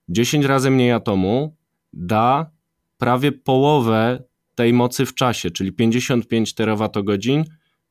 [0.09, 1.57] 10 razy mniej atomu
[1.93, 2.51] da
[2.99, 4.23] prawie połowę
[4.55, 7.45] tej mocy w czasie, czyli 55 terawatogodzin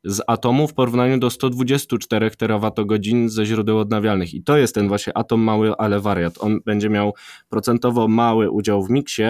[0.03, 4.33] z atomu w porównaniu do 124 terawatogodzin ze źródeł odnawialnych.
[4.33, 6.33] I to jest ten właśnie atom mały, ale wariat.
[6.39, 7.13] On będzie miał
[7.49, 9.23] procentowo mały udział w miksie,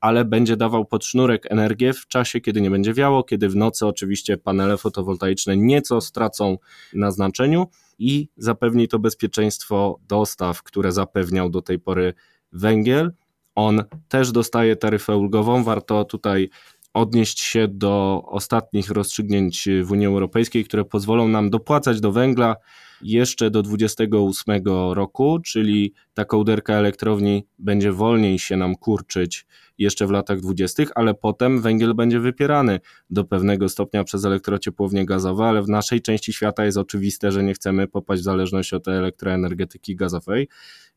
[0.00, 3.86] ale będzie dawał pod sznurek energię w czasie, kiedy nie będzie wiało, kiedy w nocy
[3.86, 6.56] oczywiście panele fotowoltaiczne nieco stracą
[6.94, 7.66] na znaczeniu
[7.98, 12.14] i zapewni to bezpieczeństwo dostaw, które zapewniał do tej pory
[12.52, 13.12] węgiel.
[13.54, 15.64] On też dostaje taryfę ulgową.
[15.64, 16.50] Warto tutaj
[16.94, 22.56] odnieść się do ostatnich rozstrzygnięć w Unii Europejskiej, które pozwolą nam dopłacać do węgla
[23.02, 29.46] jeszcze do 28 roku, czyli ta kołderka elektrowni będzie wolniej się nam kurczyć
[29.78, 35.44] jeszcze w latach 20., ale potem węgiel będzie wypierany do pewnego stopnia przez elektrociepłownie gazowe,
[35.44, 39.96] ale w naszej części świata jest oczywiste, że nie chcemy popaść w zależność od elektroenergetyki
[39.96, 40.48] gazowej,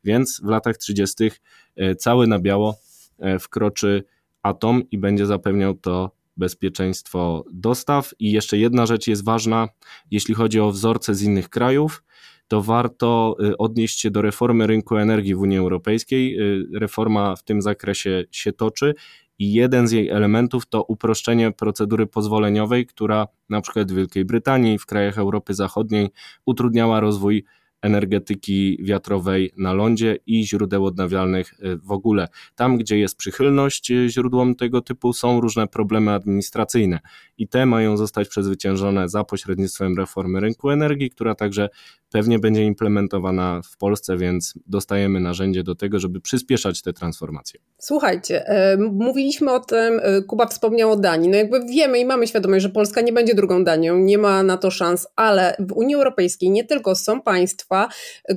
[0.04, 1.30] więc w latach 30.
[1.76, 2.76] E, cały na biało
[3.18, 4.04] e, wkroczy
[4.44, 8.10] atom i będzie zapewniał to bezpieczeństwo dostaw.
[8.18, 9.68] I jeszcze jedna rzecz jest ważna,
[10.10, 12.02] jeśli chodzi o wzorce z innych krajów,
[12.48, 16.40] to warto y, odnieść się do reformy rynku energii w Unii Europejskiej.
[16.40, 18.94] Y, reforma w tym zakresie się toczy
[19.38, 24.78] i jeden z jej elementów to uproszczenie procedury pozwoleniowej, która na przykład w Wielkiej Brytanii,
[24.78, 26.08] w krajach Europy Zachodniej
[26.46, 27.44] utrudniała rozwój
[27.84, 32.28] energetyki wiatrowej na lądzie i źródeł odnawialnych y, w ogóle.
[32.54, 37.00] Tam, gdzie jest przychylność y, źródłom tego typu, są różne problemy administracyjne
[37.38, 41.68] i te mają zostać przezwyciężone za pośrednictwem reformy rynku energii, która także
[42.14, 47.60] pewnie będzie implementowana w Polsce, więc dostajemy narzędzie do tego, żeby przyspieszać te transformacje.
[47.78, 51.28] Słuchajcie, e, mówiliśmy o tym, e, Kuba wspomniał o Danii.
[51.28, 54.56] No jakby wiemy i mamy świadomość, że Polska nie będzie drugą Danią, nie ma na
[54.56, 57.88] to szans, ale w Unii Europejskiej nie tylko są państwa,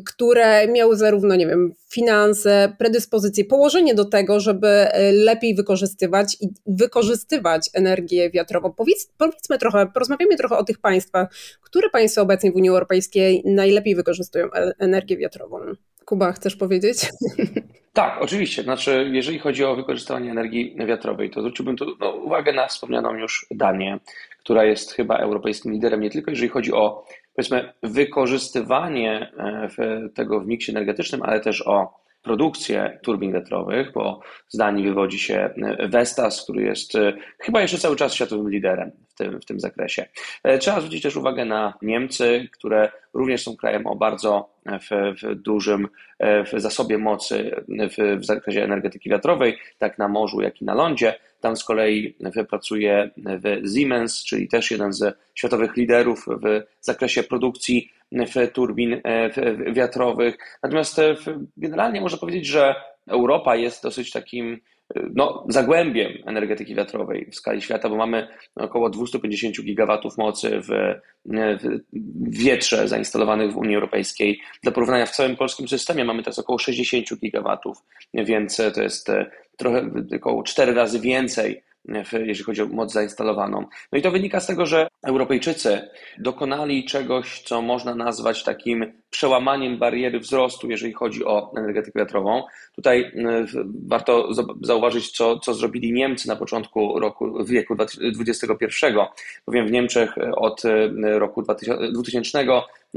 [0.06, 6.48] które miały zarówno, nie wiem, finanse, predyspozycje, położenie do tego, żeby e, lepiej wykorzystywać i
[6.68, 8.74] wykorzystywać energię wiatrową.
[8.74, 11.28] Powiedz, powiedzmy trochę, porozmawiamy trochę o tych państwach,
[11.62, 15.60] które państwa obecnie w Unii Europejskiej najlepiej wykorzystują energię wiatrową.
[16.06, 16.98] Kuba, chcesz powiedzieć?
[17.94, 18.64] Tak, oczywiście.
[18.64, 23.48] Znaczy, jeżeli chodzi o wykorzystywanie energii wiatrowej, to zwróciłbym tu no, uwagę na wspomnianą już
[23.52, 24.00] Danię,
[24.40, 27.06] która jest chyba europejskim liderem nie tylko jeżeli chodzi o
[27.38, 29.32] powiedzmy wykorzystywanie
[29.80, 35.20] e, tego w miksie energetycznym, ale też o produkcję turbin wiatrowych, bo z Danii wywodzi
[35.20, 39.46] się e, Vestas, który jest e, chyba jeszcze cały czas światowym liderem w tym, w
[39.46, 40.06] tym zakresie.
[40.60, 45.88] Trzeba zwrócić też uwagę na Niemcy, które również są krajem o bardzo w, w dużym
[46.20, 51.16] w zasobie mocy w, w zakresie energetyki wiatrowej, tak na morzu, jak i na lądzie.
[51.48, 52.16] Tam z kolei
[52.50, 53.12] pracuje
[53.76, 57.92] Siemens, czyli też jeden z światowych liderów w zakresie produkcji
[58.54, 59.02] turbin
[59.74, 60.38] wiatrowych.
[60.64, 61.02] Natomiast
[61.58, 62.76] generalnie można powiedzieć, że
[63.08, 64.60] Europa jest dosyć takim
[65.16, 70.68] no, zagłębiem energetyki wiatrowej w skali świata, bo mamy około 250 gigawatów mocy w,
[71.26, 74.40] w wietrze zainstalowanych w Unii Europejskiej.
[74.64, 77.78] Dla porównania w całym polskim systemie mamy teraz około 60 gigawatów,
[78.14, 79.12] więc to jest
[79.58, 81.64] trochę około 4 razy więcej
[82.26, 83.66] jeśli chodzi o moc zainstalowaną.
[83.92, 89.78] No i to wynika z tego, że Europejczycy dokonali czegoś, co można nazwać takim przełamaniem
[89.78, 92.44] bariery wzrostu, jeżeli chodzi o energetykę wiatrową.
[92.76, 93.46] Tutaj e,
[93.88, 94.30] warto
[94.62, 97.76] zauważyć, co, co zrobili Niemcy na początku roku, wieku
[98.20, 98.86] XXI,
[99.48, 100.90] bowiem w Niemczech od e,
[101.20, 101.44] roku
[101.94, 102.46] 2000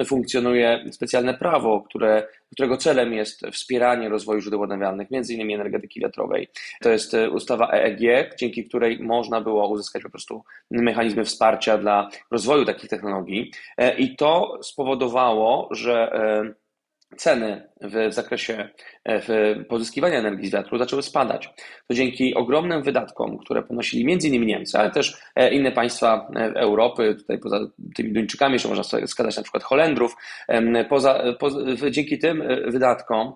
[0.04, 6.48] funkcjonuje specjalne prawo, które, którego celem jest wspieranie rozwoju źródeł odnawialnych, innymi energetyki wiatrowej.
[6.82, 12.08] To jest e, ustawa EEG, dzięki której można było uzyskać po prostu mechanizmy wsparcia dla
[12.30, 13.50] rozwoju takich technologii
[13.98, 16.54] i to spowodowało, że E,
[17.16, 18.68] ceny w zakresie
[19.04, 21.50] e, w pozyskiwania energii z wiatru zaczęły spadać.
[21.88, 24.46] To dzięki ogromnym wydatkom, które ponosili m.in.
[24.46, 27.60] Niemcy, ale też e, inne państwa Europy, tutaj poza
[27.94, 30.16] tymi Duńczykami jeszcze można wskazać na przykład Holendrów,
[30.88, 31.24] poza,
[31.90, 33.32] dzięki tym wydatkom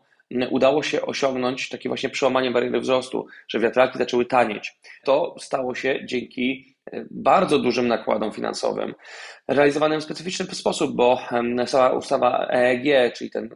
[0.50, 4.77] udało się osiągnąć takie właśnie przełamanie bariery wzrostu, że wiatraki zaczęły tanieć.
[5.05, 6.73] To stało się dzięki
[7.11, 8.94] bardzo dużym nakładom finansowym,
[9.48, 11.18] realizowanym w specyficzny sposób, bo
[11.66, 13.50] cała ustawa EEG, czyli ten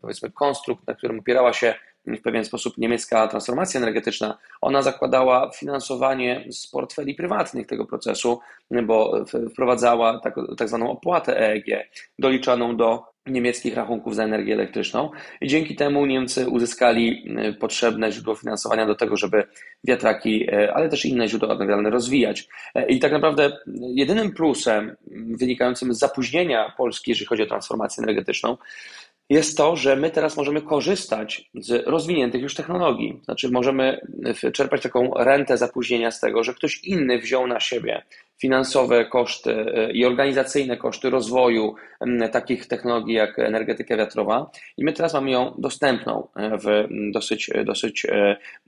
[0.00, 1.74] powiedzmy konstrukt, na którym opierała się
[2.06, 8.40] w pewien sposób niemiecka transformacja energetyczna, ona zakładała finansowanie z portfeli prywatnych tego procesu,
[8.82, 15.48] bo wprowadzała tak, tak zwaną opłatę EEG, doliczaną do niemieckich rachunków za energię elektryczną i
[15.48, 19.44] dzięki temu Niemcy uzyskali y, potrzebne źródło finansowania do tego, żeby
[19.84, 22.48] wiatraki, y, ale też inne źródła odnawialne rozwijać.
[22.76, 23.58] Y, I tak naprawdę
[23.94, 24.96] jedynym plusem
[25.38, 28.56] wynikającym z zapóźnienia Polski, jeżeli chodzi o transformację energetyczną,
[29.30, 33.20] jest to, że my teraz możemy korzystać z rozwiniętych już technologii.
[33.24, 34.00] Znaczy, możemy
[34.52, 38.02] czerpać taką rentę zapóźnienia z tego, że ktoś inny wziął na siebie
[38.40, 41.74] finansowe koszty e, i organizacyjne koszty rozwoju
[42.32, 48.06] takich technologii jak energetyka wiatrowa i my teraz mamy ją dostępną e, w dosyć, dosyć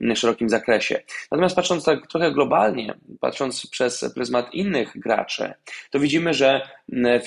[0.01, 1.01] e, szerokim zakresie.
[1.31, 5.53] Natomiast patrząc tak trochę globalnie, patrząc przez pryzmat innych graczy,
[5.91, 6.61] to widzimy, że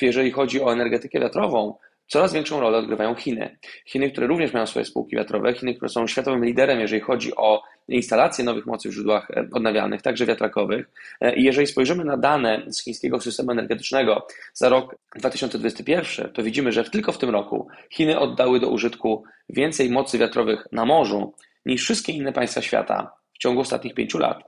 [0.03, 1.75] jeżeli chodzi o energetykę wiatrową,
[2.07, 3.59] Coraz większą rolę odgrywają Chiny.
[3.87, 7.63] Chiny, które również mają swoje spółki wiatrowe, Chiny, które są światowym liderem, jeżeli chodzi o
[7.89, 10.91] instalacje nowych mocy w źródłach e, odnawialnych, także wiatrakowych.
[11.21, 16.73] E, I jeżeli spojrzymy na dane z chińskiego systemu energetycznego za rok 2021, to widzimy,
[16.73, 21.35] że tylko w tym roku Chiny oddały do użytku więcej mocy wiatrowych na morzu
[21.67, 24.39] niż wszystkie inne państwa świata w ciągu ostatnich pięciu lat.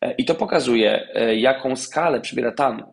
[0.00, 2.86] E, I to pokazuje, jaką skalę przybiera tam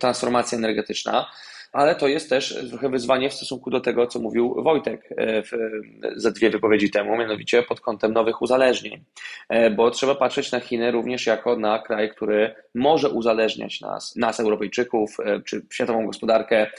[0.00, 1.26] transformacja energetyczna
[1.72, 5.42] ale to jest też trochę wyzwanie w stosunku do tego, co mówił Wojtek e,
[6.16, 9.04] za dwie wypowiedzi temu, mianowicie pod kątem nowych uzależnień,
[9.48, 14.40] e, bo trzeba patrzeć na Chiny również jako na kraj, który może uzależniać nas, nas
[14.40, 16.70] Europejczyków, e, czy światową gospodarkę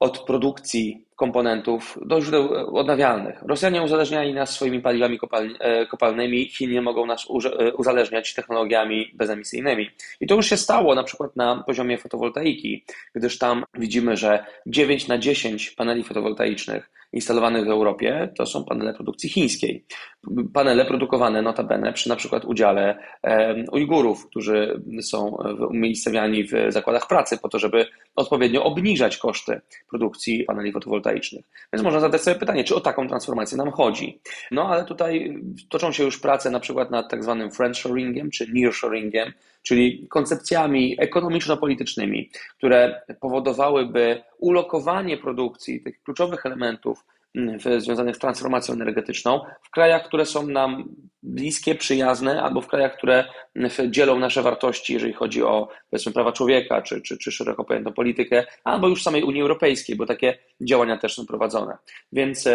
[0.00, 3.42] od produkcji komponentów do źródeł odnawialnych.
[3.42, 5.18] Rosjanie uzależniali nas swoimi paliwami
[5.58, 7.26] e, kopalnymi, Chiny mogą nas
[7.58, 9.90] e, uzależniać technologiami bezemisyjnymi.
[10.20, 15.08] I to już się stało na przykład na poziomie fotowoltaiki, gdyż tam widzimy, że 9
[15.08, 19.84] na 10 paneli fotowoltaicznych instalowanych w Europie to są panele produkcji chińskiej.
[20.54, 22.98] Panele produkowane notabene przy na przykład udziale
[23.72, 25.36] Ujgurów, którzy są
[25.70, 31.44] umiejscowiani w zakładach pracy po to, żeby odpowiednio obniżać koszty produkcji paneli fotowoltaicznych.
[31.72, 34.20] Więc można zadać sobie pytanie, czy o taką transformację nam chodzi.
[34.50, 39.32] No ale tutaj toczą się już prace na przykład nad tak zwanym friendshoringiem czy nearshoringiem,
[39.62, 49.40] czyli koncepcjami ekonomiczno-politycznymi, które powodowałyby ulokowanie produkcji tych kluczowych elementów mm, związanych z transformacją energetyczną
[49.62, 50.84] w krajach, które są nam
[51.22, 53.24] bliskie, przyjazne, albo w krajach, które
[53.56, 57.92] mm, dzielą nasze wartości, jeżeli chodzi o powiedzmy prawa człowieka, czy, czy, czy szeroko pojętą
[57.92, 61.76] politykę, albo już samej Unii Europejskiej, bo takie działania też są prowadzone.
[62.12, 62.48] Więc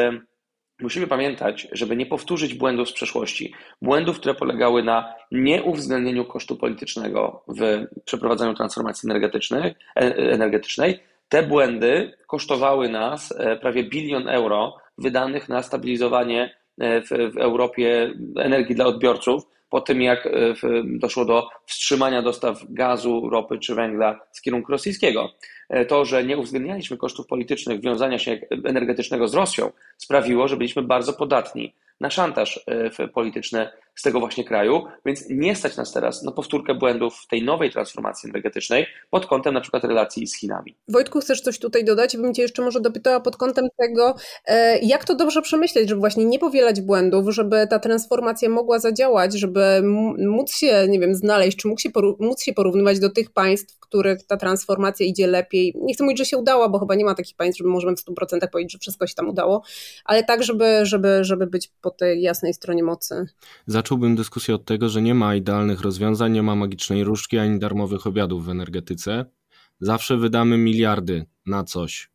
[0.84, 3.54] Musimy pamiętać, żeby nie powtórzyć błędów z przeszłości.
[3.82, 9.76] Błędów, które polegały na nieuwzględnieniu kosztu politycznego w przeprowadzaniu transformacji energetycznej.
[9.96, 11.00] energetycznej.
[11.30, 18.13] Te błędy kosztowały nas e, prawie bilion euro wydanych na stabilizowanie e, w, w Europie
[18.38, 20.31] energii dla odbiorców, po tym jak e,
[20.86, 25.29] doszło do wstrzymania dostaw gazu, ropy czy węgla z kierunku rosyjskiego.
[25.69, 30.81] E, to, że nie uwzględnialiśmy kosztów politycznych wiązania się energetycznego z Rosją, sprawiło, że byliśmy
[30.81, 32.59] bardzo podatni na szantaż
[32.97, 37.27] e, polityczny z tego właśnie kraju, więc nie stać nas teraz na powtórkę błędów w
[37.27, 40.75] tej nowej transformacji energetycznej pod kątem na przykład relacji z Chinami.
[40.88, 42.17] Wojtku, chcesz coś tutaj dodać?
[42.17, 46.25] Bym Cię jeszcze może dopytała pod kątem tego, e, jak to dobrze przemyśleć, żeby właśnie
[46.25, 49.82] nie powielać błędów, żeby ta transformacja mogła zadziałać, żeby
[50.17, 53.79] móc się, nie wiem, znaleźć, czy mógł się móc się porównywać do tych państw, w
[53.79, 55.73] których ta transformacja idzie lepiej.
[55.82, 57.99] Nie chcę mówić, że się udało, bo chyba nie ma takich państw, żeby możemy w
[57.99, 59.63] 100% powiedzieć, że wszystko się tam udało,
[60.06, 63.25] ale tak, żeby, żeby, żeby być po tej jasnej stronie mocy.
[63.84, 68.08] Zacząłbym dyskusję od tego, że nie ma idealnych rozwiązań, nie ma magicznej różdżki ani darmowych
[68.08, 69.26] obiadów w energetyce.
[69.80, 72.12] Zawsze wydamy miliardy na coś.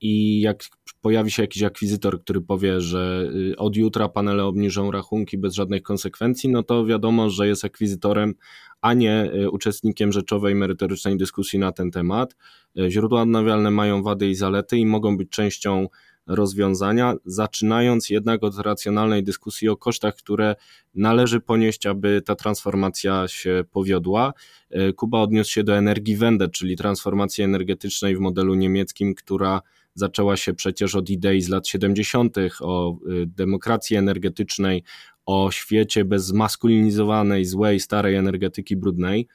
[0.00, 0.64] I jak
[1.00, 5.82] pojawi się jakiś akwizytor, który powie, że y, od jutra panele obniżą rachunki bez żadnych
[5.82, 8.34] konsekwencji, no to wiadomo, że jest akwizytorem,
[8.80, 12.36] a nie y, uczestnikiem rzeczowej, merytorycznej dyskusji na ten temat.
[12.78, 15.88] Y, źródła odnawialne mają wady i zalety i mogą być częścią
[16.26, 20.56] rozwiązania, zaczynając jednak od racjonalnej dyskusji o kosztach, które
[20.94, 24.32] należy ponieść, aby ta transformacja się powiodła.
[24.70, 29.62] E, Kuba odniósł się do energii Wende, czyli transformacji energetycznej w modelu niemieckim, która
[29.94, 32.36] zaczęła się przecież od idei z lat 70.
[32.60, 34.82] o e, demokracji energetycznej,
[35.26, 39.28] o świecie bez zmaskulinizowanej, złej, starej energetyki brudnej.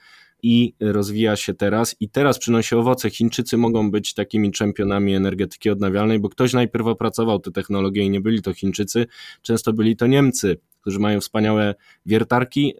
[0.43, 3.09] I rozwija się teraz i teraz przynosi owoce.
[3.09, 8.21] Chińczycy mogą być takimi czempionami energetyki odnawialnej, bo ktoś najpierw opracował te technologie i nie
[8.21, 9.05] byli to Chińczycy,
[9.41, 11.75] często byli to Niemcy, którzy mają wspaniałe
[12.05, 12.73] wiertarki,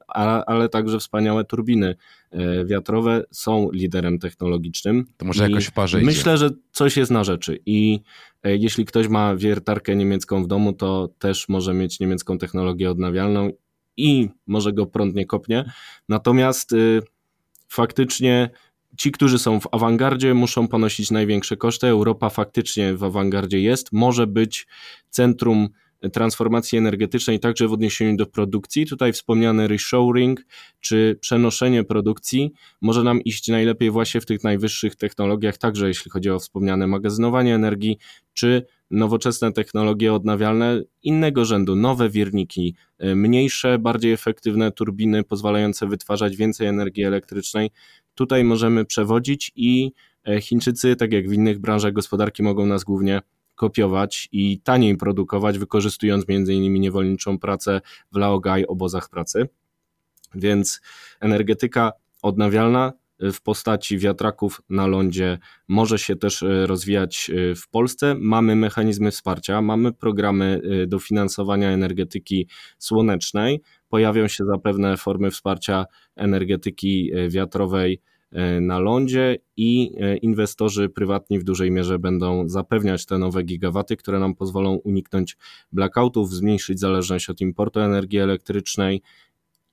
[0.48, 1.96] ale także wspaniałe turbiny
[2.32, 5.06] e, wiatrowe, są liderem technologicznym.
[5.18, 8.00] To może jakoś w parze Myślę, że coś jest na rzeczy i
[8.44, 13.52] e, jeśli ktoś ma wiertarkę niemiecką w domu, to też może mieć niemiecką technologię odnawialną
[13.98, 15.72] i może go prąd nie kopnie.
[16.10, 17.02] Natomiast y,
[17.72, 18.50] faktycznie
[18.98, 21.88] ci, którzy są w awangardzie, muszą ponosić największe koszty.
[21.88, 24.68] Europa faktycznie w awangardzie jest, może być
[25.10, 25.70] centrum
[26.10, 28.86] transformacji energetycznej także w odniesieniu do produkcji.
[28.86, 30.46] Tutaj wspomniany reshoring
[30.80, 36.30] czy przenoszenie produkcji może nam iść najlepiej właśnie w tych najwyższych technologiach, także jeśli chodzi
[36.30, 37.98] o wspomniane magazynowanie energii
[38.34, 46.36] czy nowoczesne technologie odnawialne innego rzędu, nowe wirniki, e, mniejsze, bardziej efektywne turbiny pozwalające wytwarzać
[46.36, 47.70] więcej energii elektrycznej.
[48.16, 49.92] Tutaj możemy przewodzić i
[50.28, 53.22] e, Chińczycy, tak jak w innych branżach gospodarki, mogą nas głównie
[53.56, 56.74] kopiować i taniej produkować, wykorzystując m.in.
[56.74, 59.50] niewolniczą pracę w Laogai, obozach pracy.
[60.36, 60.82] Więc
[61.20, 62.94] energetyka odnawialna
[63.34, 65.38] w postaci wiatraków na lądzie
[65.68, 68.16] może się też e, rozwijać e, w Polsce.
[68.20, 73.62] Mamy mechanizmy wsparcia, mamy programy dofinansowania energetyki słonecznej.
[73.90, 75.86] Pojawią się zapewne formy wsparcia
[76.16, 78.02] energetyki wiatrowej
[78.62, 79.92] na lądzie i
[80.22, 85.38] inwestorzy prywatni w dużej mierze będą zapewniać te nowe gigawaty, które nam pozwolą uniknąć
[85.72, 89.02] blackoutów, zmniejszyć zależność od importu energii elektrycznej,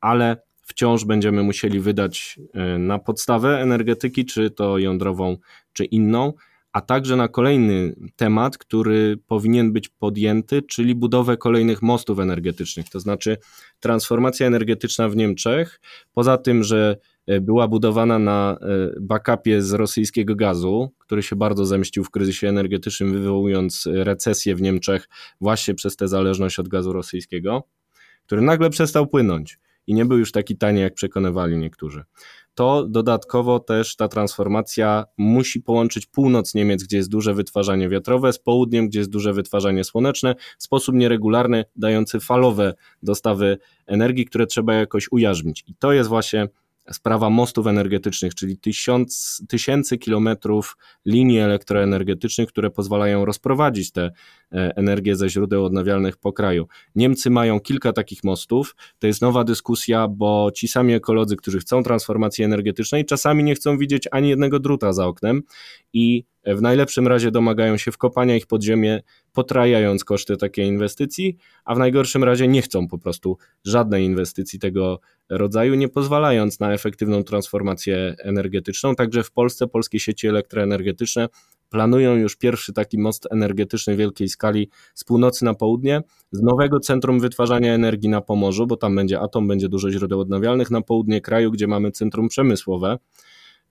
[0.01, 0.37] ale
[0.69, 5.37] wciąż będziemy musieli wydać e, na podstawę energetyki, czy to jądrową,
[5.73, 6.33] czy inną,
[6.79, 12.89] a także na kolejny temat, który powinien być podjęty, czyli budowę kolejnych mostów energetycznych.
[12.89, 13.37] To znaczy
[13.81, 15.81] transformacja energetyczna w Niemczech,
[16.13, 21.67] poza tym, że e, była budowana na e, backupie z rosyjskiego gazu, który się bardzo
[21.67, 25.09] zemścił w kryzysie energetycznym, wywołując recesję w Niemczech
[25.41, 27.65] właśnie przez tę zależność od gazu rosyjskiego,
[28.27, 32.05] który nagle przestał płynąć i nie był już taki tani, jak przekonywali niektórzy.
[32.59, 38.39] To dodatkowo też ta transformacja musi połączyć północ Niemiec, gdzie jest duże wytwarzanie wiatrowe, z
[38.39, 44.75] południem, gdzie jest duże wytwarzanie słoneczne, w sposób nieregularny, dający falowe dostawy energii, które trzeba
[44.75, 45.65] jakoś ujarzmić.
[45.67, 46.49] I to jest właśnie
[46.93, 54.11] sprawa mostów energetycznych, czyli tysiąc, tysięcy kilometrów linii elektroenergetycznych, które pozwalają rozprowadzić tę
[54.53, 56.67] e, energię ze źródeł odnawialnych po kraju.
[56.95, 58.77] Niemcy mają kilka takich mostów.
[58.99, 63.79] To jest nowa dyskusja, bo ci sami ekolodzy, którzy chcą transformacji energetycznej, czasami nie chcą
[63.79, 65.43] widzieć ani jednego druta za oknem
[65.93, 71.75] i w najlepszym razie domagają się wkopania ich pod ziemię, potrajając koszty takiej inwestycji, a
[71.75, 77.25] w najgorszym razie nie chcą po prostu żadnej inwestycji tego rodzaju, nie pozwalając na efektywną
[77.25, 78.95] transformację energetyczną.
[78.95, 81.29] Także w Polsce polskie sieci elektroenergetyczne
[81.71, 87.21] planują już pierwszy taki most energetyczny wielkiej skali z północy na południe, z nowego centrum
[87.21, 91.51] wytwarzania energii na Pomorzu, bo tam będzie atom, będzie dużo źródeł odnawialnych, na południe kraju,
[91.51, 92.99] gdzie mamy centrum przemysłowe.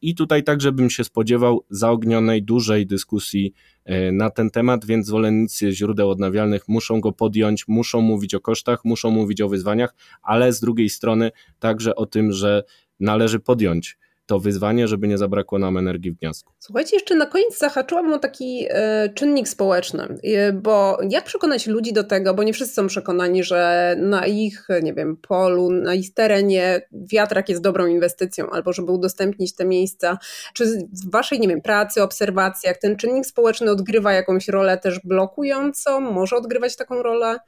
[0.02, 3.54] I tutaj także bym się spodziewał zaognionej, dużej dyskusji
[3.86, 8.86] e, na ten temat, więc zwolennicy źródeł odnawialnych muszą go podjąć, muszą mówić o kosztach,
[8.86, 12.64] muszą mówić o wyzwaniach, ale z drugiej strony także o tym, że
[13.00, 13.98] należy podjąć
[14.28, 16.54] to wyzwanie, żeby nie zabrakło nam energii w gniazdku.
[16.60, 21.94] Słuchajcie, jeszcze na koniec zahaczyłam o taki e, czynnik społeczny, e, bo jak przekonać ludzi
[21.94, 26.14] do tego, bo nie wszyscy są przekonani, że na ich, nie wiem, polu, na ich
[26.14, 30.18] terenie wiatrak jest dobrą inwestycją, albo żeby udostępnić te miejsca.
[30.54, 30.66] Czy
[31.06, 36.02] w waszej, nie wiem, pracy, obserwacjach ten czynnik społeczny odgrywa jakąś rolę też blokującą?
[36.02, 37.40] Może odgrywać taką rolę?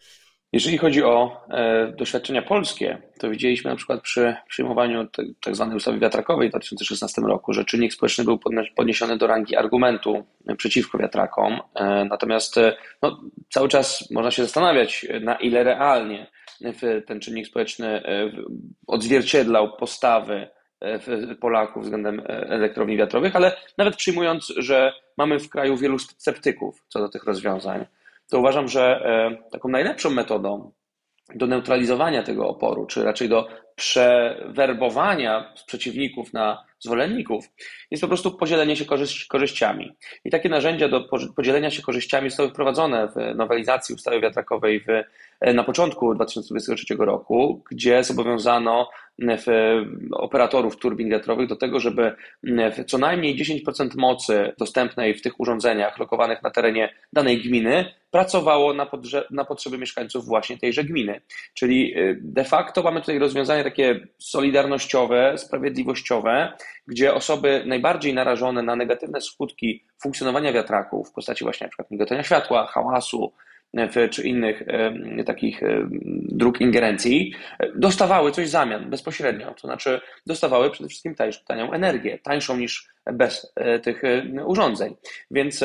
[0.54, 5.08] Jeżeli chodzi o e, doświadczenia polskie, to widzieliśmy na przykład przy przyjmowaniu
[5.46, 5.66] tzw.
[5.66, 8.40] Tak ustawy wiatrakowej w 2016 roku, że czynnik społeczny był
[8.76, 10.24] podniesiony do rangi argumentu
[10.58, 11.60] przeciwko wiatrakom.
[11.76, 16.28] E, natomiast e, no, cały czas można się zastanawiać, na ile realnie
[17.08, 18.04] ten czynnik społeczny
[18.88, 20.48] odzwierciedlał postawy
[21.40, 27.10] Polaków względem elektrowni wiatrowych, ale nawet przyjmując, że mamy w kraju wielu sceptyków co do
[27.10, 27.86] tych rozwiązań,
[28.30, 30.72] to uważam, że e, taką najlepszą metodą
[31.36, 37.46] do neutralizowania tego oporu, czy raczej do przewerbowania przeciwników na zwolenników,
[37.92, 38.86] jest po prostu podzielenie się
[39.30, 39.96] korzyściami.
[40.26, 41.02] I takie narzędzia do
[41.36, 44.86] podzielenia się korzyściami zostały wprowadzone w nowelizacji ustawy wiatrakowej w,
[45.54, 48.90] na początku 2023 roku, gdzie zobowiązano
[50.12, 52.16] operatorów turbin wiatrowych do tego, żeby
[52.88, 58.88] co najmniej 10% mocy dostępnej w tych urządzeniach lokowanych na terenie danej gminy pracowało na,
[59.32, 61.22] na potrzeby mieszkańców właśnie tejże gminy.
[61.54, 66.54] Czyli de facto mamy tutaj rozwiązanie takie solidarnościowe, sprawiedliwościowe,
[66.88, 72.68] gdzie osoby najbardziej narażone na negatywne skutki funkcjonowania wiatraków w postaci właśnie przykład migotania światła,
[72.68, 73.34] hałasu,
[74.12, 74.64] czy innych
[75.26, 75.62] takich
[76.30, 77.34] dróg ingerencji,
[77.76, 79.54] dostawały coś w zamian bezpośrednio.
[79.54, 81.16] To znaczy, dostawały przede wszystkim
[81.48, 84.96] tanią energię, tańszą niż bez e, tych e, urządzeń.
[85.32, 85.64] Więc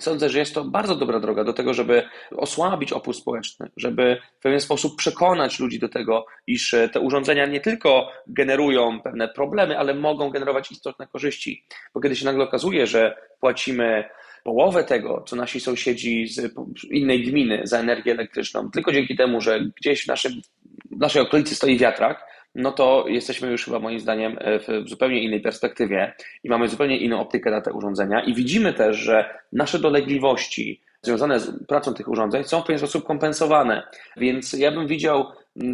[0.00, 2.02] Sądzę, że jest to bardzo dobra droga do tego, żeby
[2.36, 7.46] osłabić opór społeczny, żeby w pewien sposób przekonać ludzi do tego, iż e, te urządzenia
[7.46, 11.64] nie tylko generują pewne problemy, ale mogą generować istotne korzyści.
[11.94, 14.04] Bo kiedy się nagle okazuje, że płacimy
[14.44, 16.54] połowę tego, co nasi sąsiedzi z
[16.90, 20.32] innej gminy za energię elektryczną, tylko dzięki temu, że gdzieś w, naszym,
[20.90, 22.24] w naszej okolicy stoi wiatrak,
[22.54, 26.98] no to jesteśmy już chyba moim zdaniem e, w zupełnie innej perspektywie i mamy zupełnie
[26.98, 32.08] inną optykę na te urządzenia i widzimy też, że nasze dolegliwości związane z pracą tych
[32.08, 33.82] urządzeń są w pewien sposób kompensowane.
[34.16, 35.24] Więc ja bym widział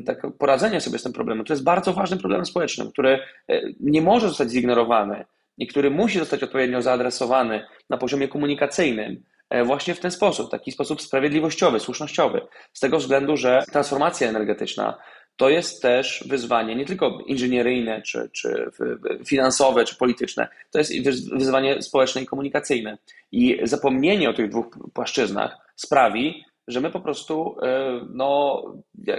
[0.07, 1.45] tak poradzenie sobie z tym problemem.
[1.45, 3.19] To jest bardzo ważny problem społeczny, który
[3.49, 5.25] e, nie może zostać zignorowany
[5.59, 10.73] i który musi zostać odpowiednio zaadresowany na poziomie komunikacyjnym e, właśnie w ten sposób, taki
[10.73, 12.41] sposób sprawiedliwościowy, słusznościowy.
[12.73, 14.99] Z tego względu, że transformacja energetyczna
[15.37, 18.71] to jest też wyzwanie nie tylko inżynieryjne, czy, czy
[19.27, 20.93] finansowe, czy polityczne, to jest
[21.33, 22.99] wyzwanie społeczne i komunikacyjne.
[23.33, 28.63] I zapomnienie o tych dwóch płaszczyznach sprawi, że my po prostu e, no,
[29.09, 29.17] e,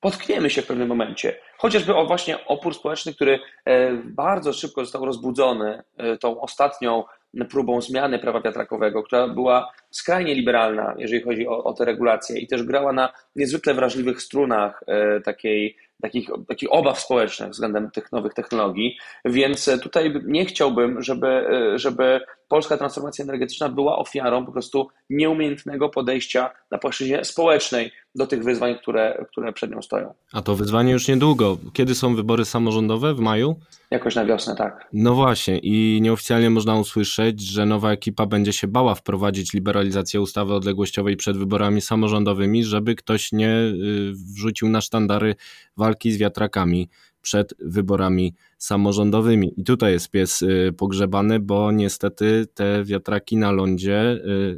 [0.00, 1.36] potkniemy się w pewnym momencie.
[1.58, 5.82] Chociażby o właśnie opór społeczny, który e, bardzo szybko został rozbudzony
[6.20, 7.04] tą ostatnią
[7.50, 12.46] próbą zmiany prawa wiatrakowego, która była skrajnie liberalna, jeżeli chodzi o, o te regulacje i
[12.46, 18.34] też grała na niezwykle wrażliwych strunach e, takiej, takich, takich obaw społecznych względem tych nowych
[18.34, 22.20] technologii, więc tutaj nie chciałbym, żeby, e, żeby
[22.52, 28.78] polska transformacja energetyczna była ofiarą po prostu nieumiejętnego podejścia na płaszczyźnie społecznej do tych wyzwań,
[28.82, 30.14] które, które przed nią stoją.
[30.32, 31.58] A to wyzwanie już niedługo.
[31.72, 33.14] Kiedy są wybory samorządowe?
[33.14, 33.56] W maju?
[33.90, 34.88] Jakoś na wiosnę, tak.
[34.92, 40.54] No właśnie i nieoficjalnie można usłyszeć, że nowa ekipa będzie się bała wprowadzić liberalizację ustawy
[40.54, 45.34] odległościowej przed wyborami samorządowymi, żeby ktoś nie y, wrzucił na sztandary
[45.76, 46.88] walki z wiatrakami
[47.22, 49.54] przed wyborami samorządowymi.
[49.56, 54.12] I tutaj jest pies y, pogrzebany, bo niestety te wiatraki na lądzie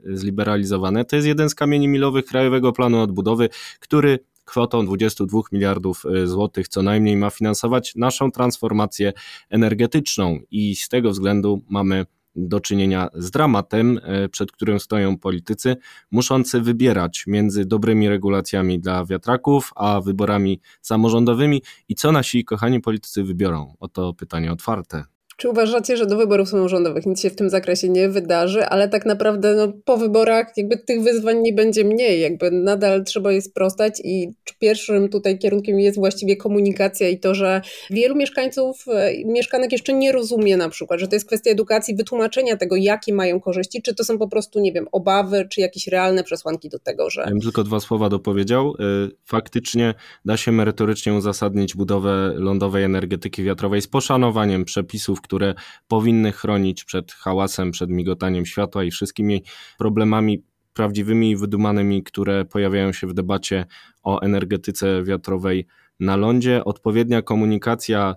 [0.07, 3.49] y, zliberalizowane to jest jeden z kamieni milowych Krajowego Planu Odbudowy,
[3.81, 9.13] który kwotą 22 miliardów y, złotych co najmniej ma finansować naszą transformację
[9.51, 12.07] energetyczną i z tego względu mamy
[12.37, 15.77] do czynienia z dramatem, e, przed którym stoją politycy,
[16.11, 23.25] muszący wybierać między dobrymi regulacjami dla wiatraków, a wyborami samorządowymi i co nasi kochani politycy
[23.25, 23.75] wybiorą?
[23.81, 25.14] Oto pytanie otwarte.
[25.37, 29.07] Czy uważacie, że do wyborów samorządowych nic się w tym zakresie nie wydarzy, ale tak
[29.07, 34.01] naprawdę no, po wyborach jakby tych wyzwań nie będzie mniej, jakby nadal trzeba je sprostać
[34.05, 34.29] i
[34.59, 37.61] pierwszym tutaj kierunkiem jest właściwie komunikacja i to, że
[37.91, 42.57] wielu mieszkańców, e, mieszkanek jeszcze nie rozumie na przykład, że to jest kwestia edukacji, wytłumaczenia
[42.57, 46.25] tego, jakie mają korzyści, czy to są po prostu, nie wiem, obawy, czy jakieś realne
[46.25, 47.21] przesłanki do tego, że...
[47.21, 48.75] Ja bym tylko dwa słowa dopowiedział.
[48.81, 48.85] E,
[49.25, 55.55] faktycznie da się merytorycznie uzasadnić budowę lądowej energetyki wiatrowej z poszanowaniem przepisów, które
[55.89, 59.43] powinny chronić przed hałasem, przed migotaniem światła i wszystkimi
[59.79, 60.45] problemami
[60.75, 63.67] prawdziwymi i wydumanymi, które pojawiają się w debacie
[64.03, 65.67] o energetyce wiatrowej
[66.01, 66.65] na lądzie.
[66.65, 68.15] Odpowiednia komunikacja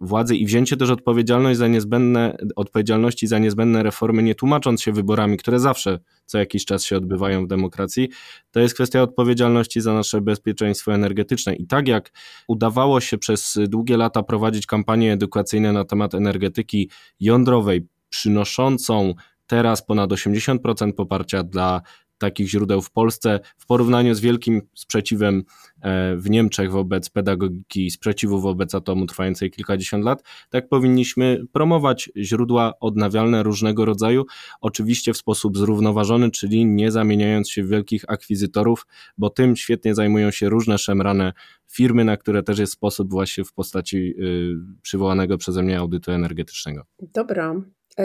[0.00, 5.36] władzy i wzięcie też odpowiedzialność za niezbędne, odpowiedzialności za niezbędne reformy, nie tłumacząc się wyborami,
[5.36, 8.08] które zawsze co jakiś czas się odbywają w demokracji,
[8.50, 11.54] to jest kwestia odpowiedzialności za nasze bezpieczeństwo energetyczne.
[11.54, 12.12] I tak jak
[12.48, 16.90] udawało się przez długie lata prowadzić kampanie edukacyjne na temat energetyki
[17.20, 19.14] jądrowej, przynoszącą
[19.46, 21.82] teraz ponad 80% poparcia dla
[22.18, 25.44] takich źródeł w Polsce w porównaniu z wielkim sprzeciwem
[25.80, 32.72] e, w Niemczech wobec pedagogiki sprzeciwu wobec atomu trwającej kilkadziesiąt lat, tak powinniśmy promować źródła
[32.80, 34.24] odnawialne różnego rodzaju,
[34.60, 38.86] oczywiście w sposób zrównoważony, czyli nie zamieniając się w wielkich akwizytorów,
[39.18, 41.32] bo tym świetnie zajmują się różne szemrane
[41.66, 46.82] firmy, na które też jest sposób właśnie w postaci y, przywołanego przeze mnie audytu energetycznego.
[47.14, 47.54] Dobra,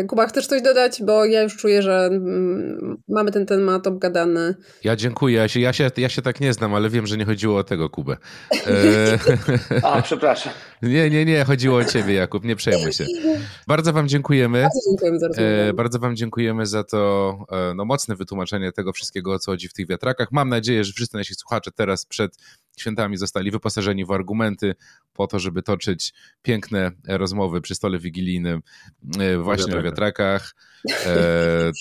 [0.07, 1.03] Kuba, chcesz coś dodać?
[1.03, 4.55] Bo ja już czuję, że mm, mamy ten temat obgadany.
[4.83, 5.37] Ja dziękuję.
[5.37, 7.63] Ja się, ja, się, ja się tak nie znam, ale wiem, że nie chodziło o
[7.63, 8.17] tego Kubę.
[8.67, 9.19] E...
[9.83, 10.53] A, przepraszam.
[10.81, 11.43] Nie, nie, nie.
[11.43, 12.43] Chodziło o ciebie, Jakub.
[12.43, 13.05] Nie przejmuj się.
[13.67, 14.61] Bardzo wam dziękujemy.
[14.61, 15.27] Bardzo dziękujemy za.
[15.41, 19.67] E, bardzo wam dziękujemy za to e, no, mocne wytłumaczenie tego wszystkiego, o co chodzi
[19.67, 20.27] w tych wiatrakach.
[20.31, 22.37] Mam nadzieję, że wszyscy nasi słuchacze teraz przed
[22.77, 24.75] świętami zostali wyposażeni w argumenty
[25.13, 28.61] po to, żeby toczyć piękne rozmowy przy stole wigilijnym
[29.19, 30.55] e, właśnie o wiatrakach.
[30.89, 31.71] E,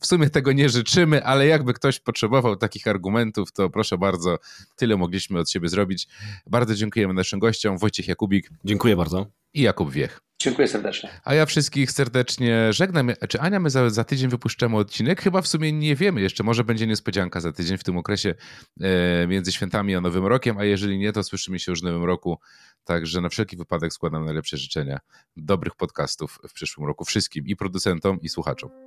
[0.00, 4.38] w sumie tego nie życzymy, ale jakby ktoś potrzebował takich argumentów, to proszę bardzo,
[4.76, 6.08] tyle mogliśmy od siebie zrobić.
[6.46, 8.50] Bardzo dziękujemy naszym gościom, Wojciech Jakubik.
[8.64, 9.26] Dziękuję bardzo.
[9.54, 10.25] I Jakub Wiech.
[10.46, 11.10] Dziękuję serdecznie.
[11.24, 13.12] A ja wszystkich serdecznie żegnam.
[13.28, 15.22] Czy Ania, my za, za, tydzień wypuszczamy odcinek?
[15.22, 16.44] Chyba w sumie nie wiemy jeszcze.
[16.44, 18.34] Może będzie niespodzianka za tydzień w tym okresie
[18.80, 22.04] e, między świętami a Nowym Rokiem, a jeżeli nie, to słyszymy się już w Nowym
[22.04, 22.38] Roku.
[22.84, 24.98] Także na wszelki wypadek składam najlepsze życzenia
[25.36, 28.85] dobrych podcastów w przyszłym roku wszystkim i producentom, i słuchaczom.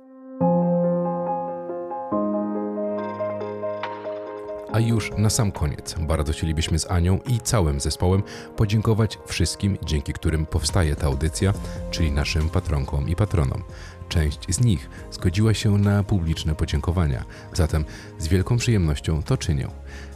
[4.72, 8.22] A już na sam koniec bardzo chcielibyśmy z Anią i całym zespołem
[8.56, 11.52] podziękować wszystkim, dzięki którym powstaje ta audycja,
[11.90, 13.62] czyli naszym patronkom i patronom.
[14.08, 17.84] Część z nich zgodziła się na publiczne podziękowania, zatem
[18.18, 19.68] z wielką przyjemnością to czynię.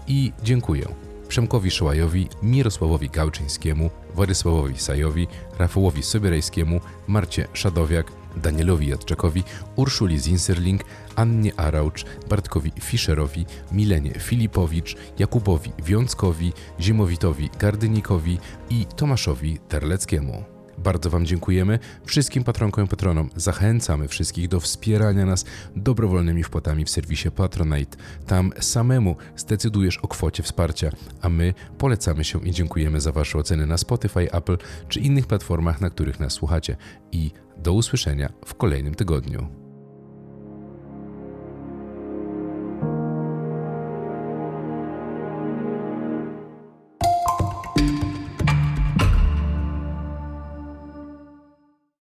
[0.07, 0.89] I dziękuję
[1.29, 5.29] Przemkowi Szołajowi, Mirosławowi Gałczyńskiemu, Władysławowi Sajowi,
[5.59, 9.45] Rafałowi Sobierajskiemu, Marcie Szadowiak, Danielowi Jadczakowi,
[9.77, 10.85] Urszuli Zinserling,
[11.17, 18.39] Annie Araucz, Bartkowi Fischerowi, Milenie Filipowicz, Jakubowi Wiąckowi, Zimowitowi Gardynikowi
[18.71, 20.45] i Tomaszowi Terleckiemu.
[20.79, 21.79] Bardzo Wam dziękujemy.
[22.05, 25.45] Wszystkim patronkom i patronom zachęcamy wszystkich do wspierania nas
[25.77, 27.97] dobrowolnymi wpłatami w serwisie Patronite.
[28.27, 30.91] Tam samemu zdecydujesz o kwocie wsparcia,
[31.23, 34.59] a my polecamy się i dziękujemy za Wasze oceny na Spotify, Apple
[34.89, 36.77] czy innych platformach, na których nas słuchacie.
[37.13, 39.64] I do usłyszenia w kolejnym tygodniu.